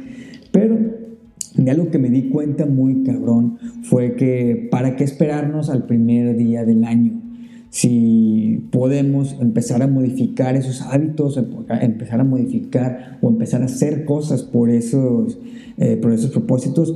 Pero 0.54 0.78
de 1.56 1.72
algo 1.72 1.90
que 1.90 2.00
me 2.00 2.10
di 2.10 2.30
cuenta 2.30 2.66
muy 2.66 3.04
cabrón 3.04 3.58
fue 3.84 4.16
que 4.16 4.68
para 4.72 4.96
qué 4.96 5.04
esperarnos 5.04 5.70
al 5.70 5.86
primer 5.86 6.36
día 6.38 6.66
del 6.66 6.84
año. 6.84 7.22
Si 7.70 8.68
podemos 8.72 9.38
empezar 9.40 9.84
a 9.84 9.88
modificar 9.88 10.56
esos 10.56 10.82
hábitos, 10.82 11.40
empezar 11.82 12.20
a 12.20 12.24
modificar 12.24 13.20
o 13.22 13.30
empezar 13.30 13.62
a 13.62 13.66
hacer 13.66 14.06
cosas 14.06 14.42
por 14.42 14.72
esos, 14.72 15.38
eh, 15.78 15.98
por 15.98 16.12
esos 16.12 16.32
propósitos, 16.32 16.96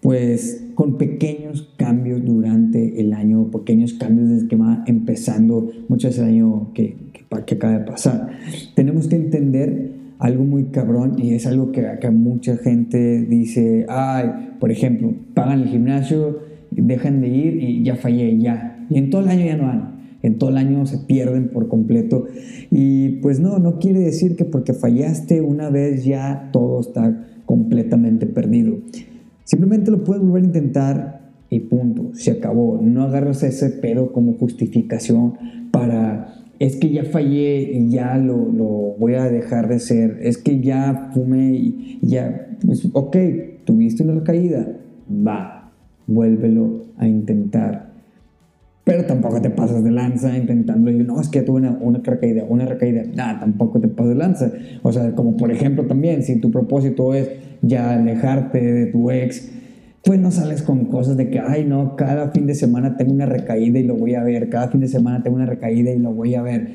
pues 0.00 0.64
con 0.74 0.96
pequeños 0.96 1.72
cambios 1.76 2.24
durante 2.24 3.00
el 3.00 3.12
año, 3.12 3.50
pequeños 3.50 3.94
cambios 3.94 4.28
desde 4.28 4.48
que 4.48 4.56
va 4.56 4.84
empezando 4.86 5.70
muchas 5.88 6.12
veces 6.12 6.24
el 6.24 6.34
año 6.34 6.72
que, 6.72 6.96
que, 7.12 7.44
que 7.44 7.54
acaba 7.54 7.78
de 7.78 7.84
pasar. 7.84 8.30
Tenemos 8.74 9.08
que 9.08 9.16
entender 9.16 9.91
algo 10.22 10.44
muy 10.44 10.66
cabrón 10.66 11.16
y 11.18 11.34
es 11.34 11.46
algo 11.46 11.72
que 11.72 11.84
acá 11.84 12.12
mucha 12.12 12.56
gente 12.56 13.26
dice, 13.28 13.86
ay, 13.88 14.54
por 14.60 14.70
ejemplo, 14.70 15.12
pagan 15.34 15.62
el 15.62 15.68
gimnasio, 15.68 16.38
dejan 16.70 17.20
de 17.20 17.28
ir 17.28 17.60
y 17.60 17.82
ya 17.82 17.96
fallé, 17.96 18.38
ya. 18.38 18.86
Y 18.88 18.98
en 18.98 19.10
todo 19.10 19.22
el 19.22 19.28
año 19.28 19.44
ya 19.44 19.56
no 19.56 19.64
van. 19.64 20.18
En 20.22 20.38
todo 20.38 20.50
el 20.50 20.58
año 20.58 20.86
se 20.86 20.98
pierden 20.98 21.48
por 21.48 21.66
completo. 21.66 22.26
Y 22.70 23.16
pues 23.16 23.40
no, 23.40 23.58
no 23.58 23.80
quiere 23.80 23.98
decir 23.98 24.36
que 24.36 24.44
porque 24.44 24.74
fallaste 24.74 25.40
una 25.40 25.70
vez 25.70 26.04
ya 26.04 26.50
todo 26.52 26.80
está 26.80 27.26
completamente 27.44 28.26
perdido. 28.26 28.76
Simplemente 29.42 29.90
lo 29.90 30.04
puedes 30.04 30.22
volver 30.22 30.44
a 30.44 30.46
intentar 30.46 31.32
y 31.50 31.58
punto, 31.58 32.14
se 32.14 32.30
acabó. 32.30 32.80
No 32.80 33.02
agarras 33.02 33.42
ese 33.42 33.70
pedo 33.70 34.12
como 34.12 34.34
justificación 34.34 35.34
para 35.72 36.41
es 36.62 36.76
que 36.76 36.90
ya 36.90 37.02
fallé 37.02 37.72
y 37.72 37.90
ya 37.90 38.16
lo, 38.18 38.36
voy 38.36 39.14
a 39.14 39.24
dejar 39.24 39.66
de 39.66 39.80
ser, 39.80 40.20
es 40.22 40.38
que 40.38 40.60
ya 40.60 41.10
fumé 41.12 41.54
y 41.56 41.98
ya, 42.02 42.56
pues, 42.64 42.88
ok, 42.92 43.16
tuviste 43.64 44.04
una 44.04 44.20
recaída, 44.20 44.68
va, 45.10 45.72
vuélvelo 46.06 46.84
a 46.98 47.08
intentar. 47.08 47.90
Pero 48.84 49.06
tampoco 49.06 49.42
te 49.42 49.50
pasas 49.50 49.82
de 49.82 49.90
lanza 49.90 50.36
intentando, 50.38 50.88
y 50.92 50.98
no, 50.98 51.20
es 51.20 51.28
que 51.28 51.42
tuve 51.42 51.62
una, 51.62 51.76
una 51.80 51.98
recaída, 51.98 52.44
una 52.48 52.64
recaída, 52.64 53.02
nada, 53.12 53.40
tampoco 53.40 53.80
te 53.80 53.88
pasas 53.88 54.10
de 54.10 54.14
lanza. 54.14 54.52
O 54.84 54.92
sea, 54.92 55.16
como 55.16 55.36
por 55.36 55.50
ejemplo 55.50 55.86
también, 55.86 56.22
si 56.22 56.36
tu 56.36 56.52
propósito 56.52 57.12
es 57.12 57.28
ya 57.62 57.90
alejarte 57.90 58.60
de 58.60 58.86
tu 58.86 59.10
ex, 59.10 59.50
pues 60.04 60.18
no 60.18 60.30
sales 60.30 60.62
con 60.62 60.86
cosas 60.86 61.16
de 61.16 61.30
que, 61.30 61.38
ay, 61.38 61.64
no, 61.64 61.94
cada 61.96 62.30
fin 62.30 62.46
de 62.46 62.54
semana 62.54 62.96
tengo 62.96 63.12
una 63.12 63.26
recaída 63.26 63.78
y 63.78 63.84
lo 63.84 63.94
voy 63.94 64.14
a 64.14 64.22
ver, 64.22 64.48
cada 64.48 64.68
fin 64.68 64.80
de 64.80 64.88
semana 64.88 65.22
tengo 65.22 65.36
una 65.36 65.46
recaída 65.46 65.92
y 65.92 65.98
lo 65.98 66.12
voy 66.12 66.34
a 66.34 66.42
ver. 66.42 66.68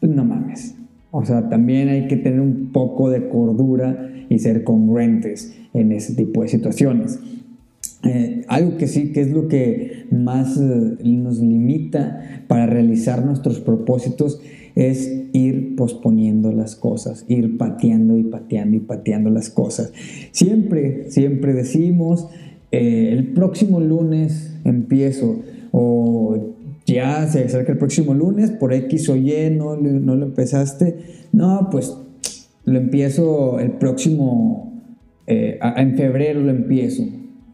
Pues 0.00 0.10
no 0.12 0.24
mames. 0.24 0.74
O 1.10 1.24
sea, 1.24 1.48
también 1.48 1.88
hay 1.88 2.08
que 2.08 2.16
tener 2.16 2.40
un 2.40 2.70
poco 2.72 3.10
de 3.10 3.28
cordura 3.28 4.10
y 4.28 4.38
ser 4.38 4.64
congruentes 4.64 5.54
en 5.74 5.92
ese 5.92 6.14
tipo 6.14 6.42
de 6.42 6.48
situaciones. 6.48 7.18
eh, 8.02 8.44
algo 8.48 8.78
que 8.78 8.86
sí, 8.86 9.12
que 9.12 9.20
es 9.20 9.30
lo 9.30 9.48
que 9.48 10.06
más 10.10 10.56
eh, 10.56 10.96
nos 11.04 11.40
limita 11.40 12.44
para 12.48 12.66
realizar 12.66 13.24
nuestros 13.24 13.60
propósitos, 13.60 14.40
es 14.74 15.24
ir 15.32 15.49
posponiendo 15.80 16.52
las 16.52 16.76
cosas, 16.76 17.24
ir 17.26 17.56
pateando 17.56 18.18
y 18.18 18.24
pateando 18.24 18.76
y 18.76 18.80
pateando 18.80 19.30
las 19.30 19.48
cosas. 19.48 19.94
Siempre, 20.30 21.10
siempre 21.10 21.54
decimos, 21.54 22.28
eh, 22.70 23.08
el 23.12 23.32
próximo 23.32 23.80
lunes 23.80 24.58
empiezo, 24.66 25.38
o 25.72 26.54
ya 26.84 27.26
se 27.28 27.44
acerca 27.44 27.72
el 27.72 27.78
próximo 27.78 28.12
lunes, 28.12 28.50
por 28.50 28.74
X 28.74 29.08
o 29.08 29.16
Y 29.16 29.32
no, 29.56 29.74
no 29.74 30.16
lo 30.16 30.26
empezaste, 30.26 30.98
no, 31.32 31.68
pues 31.70 31.96
lo 32.66 32.78
empiezo 32.78 33.58
el 33.58 33.70
próximo, 33.70 34.82
en 35.26 35.96
febrero 35.96 36.40
lo 36.40 36.50
empiezo 36.50 37.04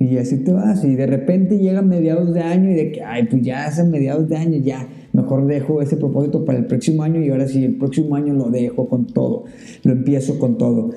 y 0.01 0.19
así 0.19 0.39
te 0.39 0.53
vas. 0.53 0.85
Y 0.85 0.97
de 0.97 1.07
repente 1.07 1.59
llega 1.59 1.83
mediados 1.83 2.35
de 2.35 2.41
año 2.41 2.73
y 2.73 2.75
de 2.75 2.91
que, 2.91 3.03
ay, 3.03 3.29
pues 3.31 3.43
ya 3.43 3.67
es 3.69 3.85
mediados 3.87 4.29
de 4.29 4.37
año, 4.37 4.59
ya, 4.59 4.89
mejor 5.17 5.47
dejo 5.47 5.83
ese 5.83 5.97
propósito 5.97 6.45
para 6.45 6.59
el 6.59 6.67
próximo 6.67 7.03
año 7.03 7.21
y 7.21 7.31
ahora 7.31 7.49
sí, 7.49 7.65
el 7.65 7.77
próximo 7.77 8.15
año 8.15 8.35
lo 8.35 8.51
dejo 8.51 8.89
con 8.89 9.07
todo, 9.07 9.45
lo 9.83 9.93
empiezo 9.93 10.39
con 10.39 10.59
todo. 10.59 10.91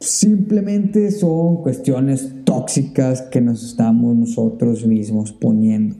Simplemente 0.00 1.10
son 1.10 1.62
cuestiones 1.62 2.44
tóxicas 2.44 3.22
que 3.22 3.40
nos 3.40 3.64
estamos 3.64 4.14
nosotros 4.16 4.86
mismos 4.86 5.32
poniendo. 5.32 5.96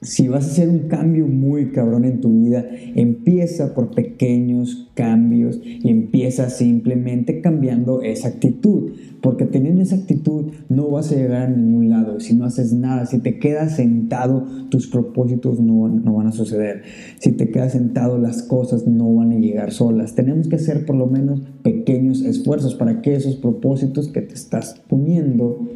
Si 0.00 0.28
vas 0.28 0.44
a 0.44 0.50
hacer 0.52 0.68
un 0.68 0.86
cambio 0.86 1.26
muy 1.26 1.72
cabrón 1.72 2.04
en 2.04 2.20
tu 2.20 2.42
vida, 2.42 2.64
empieza 2.94 3.74
por 3.74 3.90
pequeños 3.90 4.88
cambios 4.94 5.60
y 5.64 5.90
empieza 5.90 6.50
simplemente 6.50 7.40
cambiando 7.40 8.02
esa 8.02 8.28
actitud. 8.28 8.92
Porque 9.20 9.44
teniendo 9.44 9.82
esa 9.82 9.96
actitud 9.96 10.52
no 10.68 10.88
vas 10.88 11.10
a 11.10 11.16
llegar 11.16 11.42
a 11.42 11.50
ningún 11.50 11.90
lado. 11.90 12.20
Si 12.20 12.36
no 12.36 12.44
haces 12.44 12.72
nada, 12.72 13.06
si 13.06 13.18
te 13.18 13.40
quedas 13.40 13.74
sentado, 13.74 14.46
tus 14.70 14.86
propósitos 14.86 15.58
no, 15.58 15.88
no 15.88 16.14
van 16.14 16.28
a 16.28 16.32
suceder. 16.32 16.82
Si 17.18 17.32
te 17.32 17.50
quedas 17.50 17.72
sentado, 17.72 18.18
las 18.18 18.44
cosas 18.44 18.86
no 18.86 19.12
van 19.16 19.32
a 19.32 19.38
llegar 19.38 19.72
solas. 19.72 20.14
Tenemos 20.14 20.46
que 20.46 20.56
hacer 20.56 20.86
por 20.86 20.94
lo 20.94 21.08
menos 21.08 21.40
pequeños 21.64 22.22
esfuerzos 22.22 22.76
para 22.76 23.02
que 23.02 23.14
esos 23.14 23.34
propósitos 23.34 24.06
que 24.06 24.22
te 24.22 24.34
estás 24.34 24.80
poniendo 24.88 25.66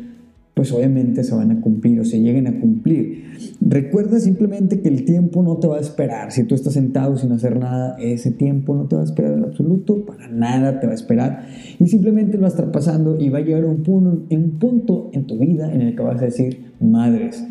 pues 0.55 0.71
obviamente 0.73 1.25
se 1.25 1.35
van 1.35 1.51
a 1.51 1.61
cumplir 1.61 2.01
o 2.01 2.05
se 2.05 2.21
lleguen 2.21 2.47
a 2.47 2.61
cumplir. 2.61 3.25
Recuerda 3.61 4.21
simplemente 4.21 4.81
que 4.81 4.89
el 4.89 5.05
tiempo 5.05 5.43
no 5.43 5.57
te 5.57 5.67
va 5.67 5.79
a 5.79 5.81
esperar. 5.81 6.31
Si 6.31 6.45
tú 6.45 6.55
estás 6.55 6.75
sentado 6.75 7.17
sin 7.17 7.33
hacer 7.33 7.59
nada, 7.59 7.97
ese 7.99 8.33
tiempo 8.33 8.75
no 8.75 8.87
te 8.87 8.97
va 8.97 9.03
a 9.03 9.05
esperar 9.05 9.33
en 9.33 9.45
absoluto, 9.45 10.05
para 10.05 10.29
nada 10.29 10.79
te 10.79 10.87
va 10.87 10.93
a 10.93 10.97
esperar. 10.97 11.47
Y 11.79 11.87
simplemente 11.87 12.37
lo 12.37 12.43
va 12.43 12.49
a 12.49 12.51
estar 12.51 12.71
pasando 12.71 13.19
y 13.19 13.31
va 13.31 13.39
a 13.39 13.43
llegar 13.43 13.65
un 13.65 13.83
punto, 13.83 14.27
un 14.31 14.51
punto 14.59 15.11
en 15.15 15.27
tu 15.27 15.39
vida 15.39 15.73
en 15.73 15.81
el 15.81 15.97
que 15.97 16.03
vas 16.03 16.21
a 16.21 16.27
decir, 16.27 16.73
madres, 16.81 17.47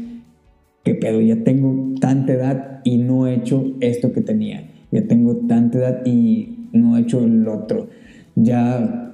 qué 0.83 0.93
pedo, 0.93 1.21
ya 1.21 1.43
tengo 1.43 1.95
tanta 1.99 2.33
edad 2.33 2.81
y 2.83 2.99
no 2.99 3.25
he 3.25 3.35
hecho 3.35 3.73
esto 3.79 4.11
que 4.11 4.21
tenía. 4.21 4.69
Ya 4.91 5.07
tengo 5.07 5.37
tanta 5.47 5.79
edad 5.79 6.05
y 6.05 6.67
no 6.73 6.97
he 6.97 7.01
hecho 7.01 7.23
el 7.23 7.47
otro. 7.47 7.87
Ya 8.35 9.10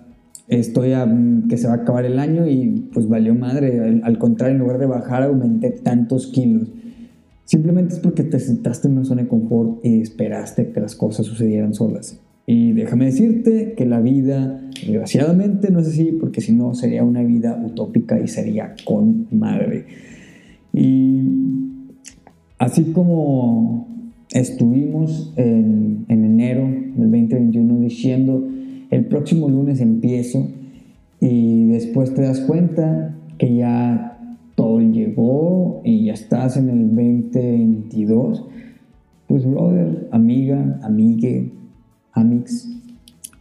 estoy 0.47 0.93
a 0.93 1.07
que 1.49 1.57
se 1.57 1.67
va 1.67 1.73
a 1.73 1.77
acabar 1.77 2.05
el 2.05 2.19
año 2.19 2.47
y 2.47 2.89
pues 2.93 3.07
valió 3.07 3.35
madre. 3.35 4.01
Al, 4.03 4.17
contrario, 4.17 4.55
en 4.55 4.59
lugar 4.59 4.79
de 4.79 4.85
bajar, 4.85 5.23
aumenté 5.23 5.71
tantos 5.71 6.27
kilos. 6.27 6.69
Simplemente 7.45 7.95
es 7.95 7.99
porque 7.99 8.23
te 8.23 8.39
sentaste 8.39 8.87
en 8.87 8.95
una 8.95 9.05
zona 9.05 9.23
de 9.23 9.27
confort 9.27 9.83
y 9.85 10.01
esperaste 10.01 10.71
que 10.71 10.79
las 10.79 10.95
cosas 10.95 11.25
sucedieran 11.25 11.73
solas. 11.73 12.19
Y 12.45 12.71
déjame 12.73 13.05
decirte 13.05 13.73
que 13.75 13.85
la 13.85 13.99
vida, 13.99 14.61
desgraciadamente, 14.85 15.69
no 15.69 15.79
es 15.79 15.87
así, 15.87 16.17
porque 16.19 16.39
si 16.39 16.53
no 16.53 16.73
sería 16.73 17.03
una 17.03 17.23
vida 17.23 17.61
utópica 17.63 18.19
y 18.19 18.27
sería 18.27 18.73
con 18.85 19.27
madre. 19.31 19.85
Y 20.73 21.23
así 22.57 22.91
como 22.93 23.87
estuvimos 24.31 25.33
en, 25.35 26.05
en 26.07 26.25
enero 26.25 26.63
del 26.63 27.11
2021 27.11 27.79
diciendo 27.79 28.47
el 28.89 29.05
próximo 29.05 29.49
lunes 29.49 29.81
empiezo 29.81 30.47
y 31.19 31.65
después 31.67 32.13
te 32.13 32.21
das 32.21 32.39
cuenta 32.41 33.15
que 33.37 33.55
ya 33.55 34.19
todo 34.55 34.79
llegó 34.79 35.81
y 35.83 36.05
ya 36.05 36.13
estás 36.13 36.57
en 36.57 36.69
el 36.69 36.87
2022, 36.87 38.45
pues 39.27 39.45
brother, 39.45 40.07
amiga, 40.11 40.79
amigue, 40.83 41.51
amix, 42.13 42.69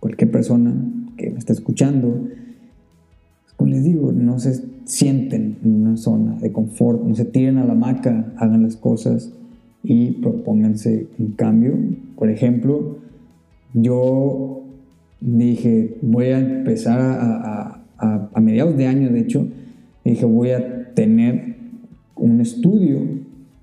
cualquier 0.00 0.30
persona 0.30 0.74
que 1.16 1.30
me 1.30 1.38
esté 1.38 1.52
escuchando, 1.52 2.26
les 3.66 3.84
digo, 3.84 4.12
no 4.12 4.38
se 4.38 4.64
sienten 4.84 5.58
en 5.64 5.74
una 5.82 5.96
zona 5.96 6.36
de 6.38 6.52
confort, 6.52 7.02
no 7.02 7.14
se 7.14 7.24
tiren 7.24 7.58
a 7.58 7.64
la 7.64 7.72
hamaca, 7.72 8.32
hagan 8.36 8.62
las 8.62 8.76
cosas 8.76 9.32
y 9.82 10.12
propónganse 10.12 11.08
un 11.18 11.32
cambio. 11.32 11.74
Por 12.16 12.30
ejemplo, 12.30 12.98
yo 13.74 14.65
dije, 15.20 15.96
voy 16.02 16.26
a 16.26 16.38
empezar 16.38 17.00
a, 17.00 17.82
a, 17.98 18.40
mediados 18.40 18.76
de 18.76 18.86
año, 18.86 19.10
de 19.10 19.20
hecho, 19.20 19.48
dije, 20.04 20.24
voy 20.24 20.50
a 20.50 20.92
tener 20.94 21.56
un 22.14 22.40
estudio 22.40 23.00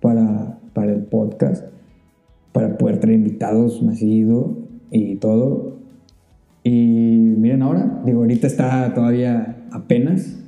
para, 0.02 0.60
para 0.74 0.94
el 0.94 1.04
podcast, 1.04 1.66
para 2.52 2.78
poder 2.78 3.00
traer 3.00 3.18
invitados 3.18 3.82
más 3.82 4.00
seguido 4.00 4.58
y 4.92 5.16
todo. 5.16 5.80
Y 6.64 7.34
miren 7.38 7.62
ahora, 7.62 8.02
digo, 8.06 8.20
ahorita 8.20 8.48
está 8.48 8.94
todavía 8.94 9.68
apenas, 9.72 10.40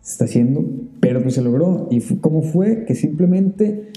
se 0.00 0.12
está 0.12 0.24
haciendo, 0.24 0.64
pero 1.00 1.22
pues 1.22 1.34
se 1.34 1.42
logró. 1.42 1.88
¿Y 1.90 2.00
cómo 2.16 2.42
fue? 2.42 2.84
Que 2.84 2.94
simplemente 2.94 3.90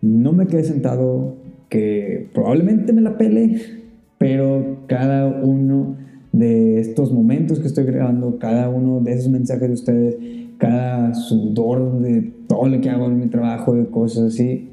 no 0.00 0.32
me 0.32 0.46
quedé 0.46 0.64
sentado, 0.64 1.36
que 1.68 2.28
probablemente 2.32 2.92
me 2.92 3.02
la 3.02 3.18
pele, 3.18 3.77
pero 4.18 4.84
cada 4.86 5.26
uno 5.26 5.96
de 6.32 6.80
estos 6.80 7.12
momentos 7.12 7.60
que 7.60 7.68
estoy 7.68 7.84
grabando, 7.84 8.38
cada 8.38 8.68
uno 8.68 9.00
de 9.00 9.12
esos 9.12 9.30
mensajes 9.30 9.68
de 9.68 9.74
ustedes, 9.74 10.16
cada 10.58 11.14
sudor 11.14 12.00
de 12.00 12.32
todo 12.48 12.68
lo 12.68 12.80
que 12.80 12.90
hago 12.90 13.06
en 13.06 13.20
mi 13.20 13.28
trabajo, 13.28 13.74
de 13.74 13.86
cosas 13.86 14.34
así, 14.34 14.68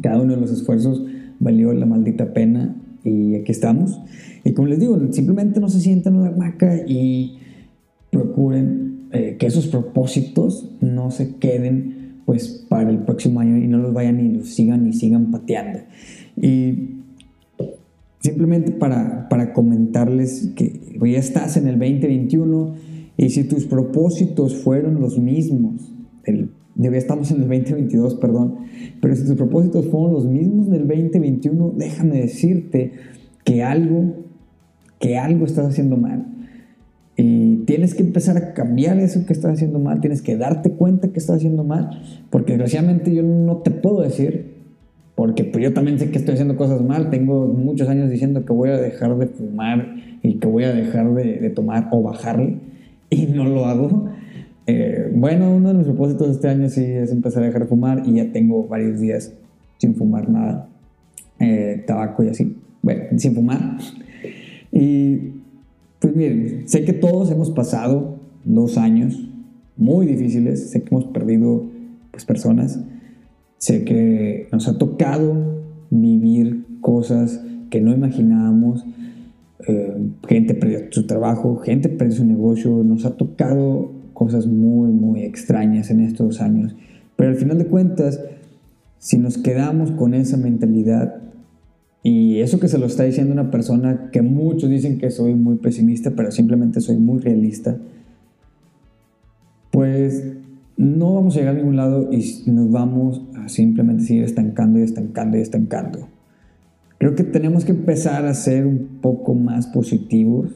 cada 0.00 0.20
uno 0.20 0.34
de 0.34 0.40
los 0.40 0.50
esfuerzos 0.50 1.04
valió 1.38 1.72
la 1.72 1.86
maldita 1.86 2.32
pena 2.32 2.74
y 3.04 3.34
aquí 3.34 3.52
estamos. 3.52 4.00
Y 4.44 4.52
como 4.52 4.68
les 4.68 4.80
digo, 4.80 4.98
simplemente 5.12 5.60
no 5.60 5.68
se 5.68 5.80
sientan 5.80 6.16
en 6.16 6.22
la 6.22 6.30
maca 6.30 6.76
y 6.86 7.38
procuren 8.10 9.08
eh, 9.12 9.36
que 9.38 9.46
esos 9.46 9.66
propósitos 9.66 10.70
no 10.80 11.10
se 11.10 11.36
queden 11.36 12.22
pues 12.24 12.64
para 12.68 12.88
el 12.88 12.98
próximo 12.98 13.40
año 13.40 13.56
y 13.56 13.66
no 13.66 13.78
los 13.78 13.92
vayan 13.92 14.20
y 14.20 14.32
los 14.32 14.48
sigan 14.48 14.86
y 14.86 14.92
sigan 14.92 15.30
pateando. 15.30 15.80
Y 16.36 17.01
Simplemente 18.22 18.70
para, 18.70 19.28
para 19.28 19.52
comentarles 19.52 20.52
que 20.54 20.96
ya 21.02 21.18
estás 21.18 21.56
en 21.56 21.66
el 21.66 21.76
2021 21.76 22.74
y 23.16 23.30
si 23.30 23.42
tus 23.44 23.64
propósitos 23.64 24.62
fueron 24.62 25.00
los 25.00 25.18
mismos, 25.18 25.92
el, 26.22 26.50
ya 26.76 26.90
estamos 26.90 27.32
en 27.32 27.42
el 27.42 27.48
2022, 27.48 28.14
perdón, 28.14 28.58
pero 29.00 29.16
si 29.16 29.26
tus 29.26 29.34
propósitos 29.34 29.86
fueron 29.86 30.12
los 30.12 30.26
mismos 30.26 30.70
del 30.70 30.86
2021, 30.86 31.74
déjame 31.76 32.20
decirte 32.20 32.92
que 33.42 33.64
algo, 33.64 34.14
que 35.00 35.18
algo 35.18 35.44
estás 35.44 35.66
haciendo 35.66 35.96
mal. 35.96 36.26
Y 37.16 37.56
tienes 37.66 37.94
que 37.96 38.04
empezar 38.04 38.36
a 38.36 38.54
cambiar 38.54 39.00
eso 39.00 39.26
que 39.26 39.32
estás 39.32 39.54
haciendo 39.54 39.80
mal, 39.80 40.00
tienes 40.00 40.22
que 40.22 40.36
darte 40.36 40.70
cuenta 40.70 41.08
que 41.08 41.18
estás 41.18 41.38
haciendo 41.38 41.64
mal, 41.64 41.90
porque 42.30 42.52
desgraciadamente 42.52 43.12
yo 43.12 43.24
no 43.24 43.58
te 43.58 43.72
puedo 43.72 44.00
decir 44.00 44.61
porque 45.14 45.44
pues, 45.44 45.62
yo 45.62 45.72
también 45.72 45.98
sé 45.98 46.10
que 46.10 46.18
estoy 46.18 46.34
haciendo 46.34 46.56
cosas 46.56 46.82
mal, 46.82 47.10
tengo 47.10 47.46
muchos 47.46 47.88
años 47.88 48.10
diciendo 48.10 48.44
que 48.44 48.52
voy 48.52 48.70
a 48.70 48.76
dejar 48.76 49.16
de 49.18 49.26
fumar 49.26 49.94
y 50.22 50.34
que 50.34 50.46
voy 50.46 50.64
a 50.64 50.72
dejar 50.72 51.12
de, 51.14 51.50
tomar 51.50 51.88
o 51.90 52.02
bajarle 52.02 52.56
y 53.10 53.26
no 53.26 53.44
lo 53.44 53.66
hago. 53.66 54.08
Eh, 54.66 55.10
bueno, 55.14 55.54
uno 55.54 55.68
de 55.68 55.74
mis 55.74 55.86
propósitos 55.86 56.28
de 56.28 56.32
este 56.34 56.48
año 56.48 56.68
sí 56.68 56.84
es 56.84 57.10
empezar 57.10 57.42
a 57.42 57.46
dejar 57.46 57.62
de 57.62 57.68
fumar 57.68 58.02
y 58.06 58.14
ya 58.14 58.32
tengo 58.32 58.66
varios 58.66 59.00
días 59.00 59.32
sin 59.78 59.96
fumar 59.96 60.28
nada, 60.28 60.68
eh, 61.40 61.82
tabaco 61.86 62.22
y 62.22 62.28
así, 62.28 62.56
bueno, 62.82 63.02
sin 63.16 63.34
fumar. 63.34 63.78
Y 64.70 65.32
pues 65.98 66.16
miren, 66.16 66.62
sé 66.66 66.84
que 66.84 66.92
todos 66.92 67.30
hemos 67.30 67.50
pasado 67.50 68.16
dos 68.44 68.78
años 68.78 69.28
muy 69.76 70.06
difíciles, 70.06 70.70
sé 70.70 70.82
que 70.82 70.94
hemos 70.94 71.06
perdido 71.06 71.64
pues, 72.10 72.24
personas, 72.24 72.80
Sé 73.62 73.84
que 73.84 74.48
nos 74.50 74.66
ha 74.66 74.76
tocado 74.76 75.62
vivir 75.88 76.66
cosas 76.80 77.40
que 77.70 77.80
no 77.80 77.92
imaginábamos. 77.94 78.84
Eh, 79.68 79.98
gente 80.26 80.54
perdió 80.54 80.80
su 80.90 81.06
trabajo, 81.06 81.58
gente 81.58 81.88
perdió 81.88 82.16
su 82.16 82.24
negocio. 82.24 82.82
Nos 82.82 83.04
ha 83.04 83.16
tocado 83.16 83.92
cosas 84.14 84.48
muy, 84.48 84.90
muy 84.90 85.22
extrañas 85.22 85.90
en 85.90 86.00
estos 86.00 86.40
años. 86.40 86.74
Pero 87.14 87.30
al 87.30 87.36
final 87.36 87.56
de 87.56 87.66
cuentas, 87.66 88.20
si 88.98 89.16
nos 89.16 89.38
quedamos 89.38 89.92
con 89.92 90.14
esa 90.14 90.36
mentalidad, 90.36 91.22
y 92.02 92.40
eso 92.40 92.58
que 92.58 92.66
se 92.66 92.78
lo 92.78 92.86
está 92.86 93.04
diciendo 93.04 93.32
una 93.32 93.52
persona 93.52 94.10
que 94.10 94.22
muchos 94.22 94.70
dicen 94.70 94.98
que 94.98 95.12
soy 95.12 95.36
muy 95.36 95.58
pesimista, 95.58 96.10
pero 96.10 96.32
simplemente 96.32 96.80
soy 96.80 96.96
muy 96.96 97.20
realista, 97.20 97.76
pues 99.70 100.24
no 100.76 101.14
vamos 101.14 101.36
a 101.36 101.38
llegar 101.38 101.54
a 101.54 101.58
ningún 101.58 101.76
lado 101.76 102.08
y 102.12 102.50
nos 102.50 102.70
vamos 102.70 103.22
simplemente 103.48 104.04
seguir 104.04 104.24
estancando 104.24 104.78
y 104.78 104.82
estancando 104.82 105.38
y 105.38 105.40
estancando. 105.40 106.08
Creo 106.98 107.16
que 107.16 107.24
tenemos 107.24 107.64
que 107.64 107.72
empezar 107.72 108.26
a 108.26 108.34
ser 108.34 108.64
un 108.66 109.00
poco 109.00 109.34
más 109.34 109.66
positivos. 109.66 110.52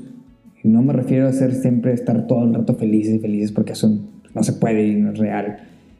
Y 0.62 0.68
no 0.68 0.80
me 0.82 0.92
refiero 0.92 1.26
a 1.26 1.32
ser 1.32 1.54
siempre 1.54 1.92
estar 1.92 2.26
todo 2.26 2.44
el 2.44 2.54
rato 2.54 2.74
felices 2.74 3.16
y 3.16 3.18
felices 3.18 3.52
porque 3.52 3.72
eso 3.72 4.00
no 4.34 4.42
se 4.42 4.52
puede 4.52 4.86
y 4.86 4.94
no 4.94 5.10
es 5.10 5.18
real. 5.18 5.58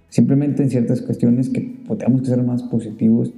Simplemente 0.09 0.63
en 0.63 0.71
ciertas 0.71 1.03
cuestiones 1.03 1.49
que 1.49 1.79
tenemos 1.99 2.23
que 2.23 2.29
ser 2.29 2.43
más 2.43 2.63
positivos. 2.63 3.35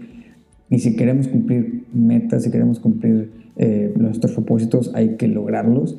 Y 0.69 0.81
si 0.81 0.97
queremos 0.97 1.29
cumplir 1.29 1.87
metas, 1.95 2.43
si 2.43 2.51
queremos 2.51 2.79
cumplir 2.79 3.33
eh, 3.57 3.93
nuestros 3.97 4.33
propósitos, 4.33 4.93
hay 4.95 5.17
que 5.17 5.29
lograrlos. 5.29 5.99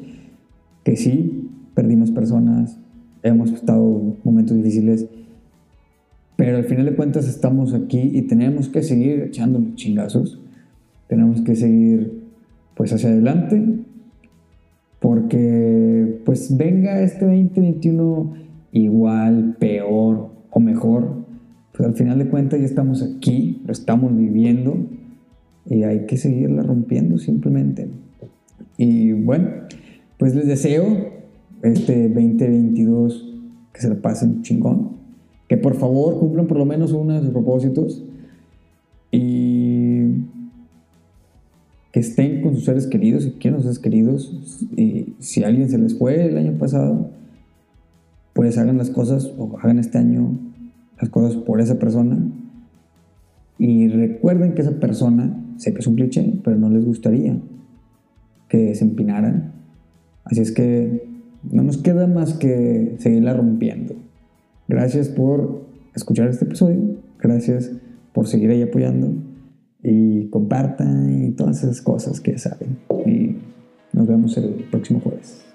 Que 0.84 0.96
sí, 0.96 1.50
perdimos 1.74 2.12
personas, 2.12 2.78
hemos 3.24 3.52
estado 3.52 4.16
momentos 4.24 4.56
difíciles, 4.56 5.08
pero 6.40 6.56
al 6.56 6.64
final 6.64 6.86
de 6.86 6.96
cuentas 6.96 7.28
estamos 7.28 7.74
aquí 7.74 8.12
y 8.14 8.22
tenemos 8.22 8.70
que 8.70 8.82
seguir 8.82 9.24
echando 9.24 9.60
los 9.60 9.76
chingazos, 9.76 10.40
tenemos 11.08 11.42
que 11.42 11.54
seguir 11.54 12.14
pues 12.76 12.94
hacia 12.94 13.10
adelante, 13.10 13.62
porque 15.02 16.22
pues 16.24 16.56
venga 16.56 17.02
este 17.02 17.26
2021 17.26 18.36
igual, 18.72 19.58
peor 19.60 20.30
o 20.50 20.60
mejor, 20.62 21.26
pues 21.74 21.90
al 21.90 21.96
final 21.96 22.18
de 22.20 22.30
cuentas 22.30 22.62
ya 22.62 22.66
estamos 22.66 23.04
aquí, 23.04 23.62
lo 23.66 23.74
estamos 23.74 24.16
viviendo 24.16 24.78
y 25.66 25.84
hay 25.84 26.06
que 26.06 26.16
seguirla 26.16 26.64
rompiendo 26.64 27.18
simplemente. 27.18 27.90
Y 28.78 29.12
bueno, 29.12 29.50
pues 30.18 30.34
les 30.36 30.48
deseo 30.48 30.86
este 31.64 32.08
2022 32.08 33.26
que 33.74 33.82
se 33.82 33.90
la 33.90 33.96
pasen 33.96 34.42
chingón. 34.42 34.99
Que 35.50 35.58
por 35.58 35.76
favor 35.76 36.18
cumplan 36.18 36.48
por 36.48 36.58
lo 36.58 36.66
menos 36.66 36.94
uno 36.94 37.16
de 37.16 37.20
sus 37.20 37.32
propósitos. 37.32 38.06
Y 39.12 40.28
que 41.92 42.00
estén 42.00 42.42
con 42.42 42.56
sus 42.56 42.64
seres 42.66 42.88
queridos 42.88 43.26
y 43.26 43.32
quieran 43.32 43.60
sus 43.60 43.66
seres 43.66 43.80
queridos. 43.80 44.60
Y 44.78 45.16
si 45.20 45.44
alguien 45.44 45.70
se 45.70 45.78
les 45.78 45.98
fue 45.98 46.26
el 46.26 46.38
año 46.38 46.58
pasado, 46.58 47.10
pues 48.34 48.58
hagan 48.58 48.78
las 48.78 48.90
cosas 48.90 49.30
o 49.38 49.58
hagan 49.60 49.80
este 49.80 49.98
año 49.98 50.40
las 51.00 51.10
cosas 51.10 51.36
por 51.36 51.60
esa 51.60 51.80
persona. 51.80 52.18
Y 53.58 53.90
recuerden 53.90 54.54
que 54.54 54.62
esa 54.62 54.80
persona, 54.80 55.44
sé 55.58 55.74
que 55.74 55.80
es 55.80 55.88
un 55.88 55.96
cliché, 55.96 56.40
pero 56.44 56.58
no 56.58 56.70
les 56.70 56.86
gustaría 56.86 57.38
que 58.48 58.74
se 58.76 58.86
empinaran. 58.86 59.54
Así 60.24 60.42
es 60.42 60.52
que 60.52 61.10
no 61.52 61.64
nos 61.64 61.78
queda 61.78 62.08
más 62.08 62.34
que 62.34 62.96
seguirla 63.00 63.34
rompiendo. 63.34 63.96
Gracias 64.70 65.10
por 65.10 65.66
escuchar 65.96 66.28
este 66.28 66.46
episodio, 66.46 67.02
gracias 67.18 67.72
por 68.14 68.28
seguir 68.28 68.52
ahí 68.52 68.62
apoyando 68.62 69.12
y 69.82 70.30
compartan 70.30 71.24
y 71.24 71.32
todas 71.32 71.64
esas 71.64 71.82
cosas 71.82 72.22
que 72.22 72.38
saben. 72.38 72.78
Y 73.04 73.36
nos 73.94 74.08
vemos 74.08 74.38
el 74.38 74.68
próximo 74.70 75.00
jueves. 75.00 75.49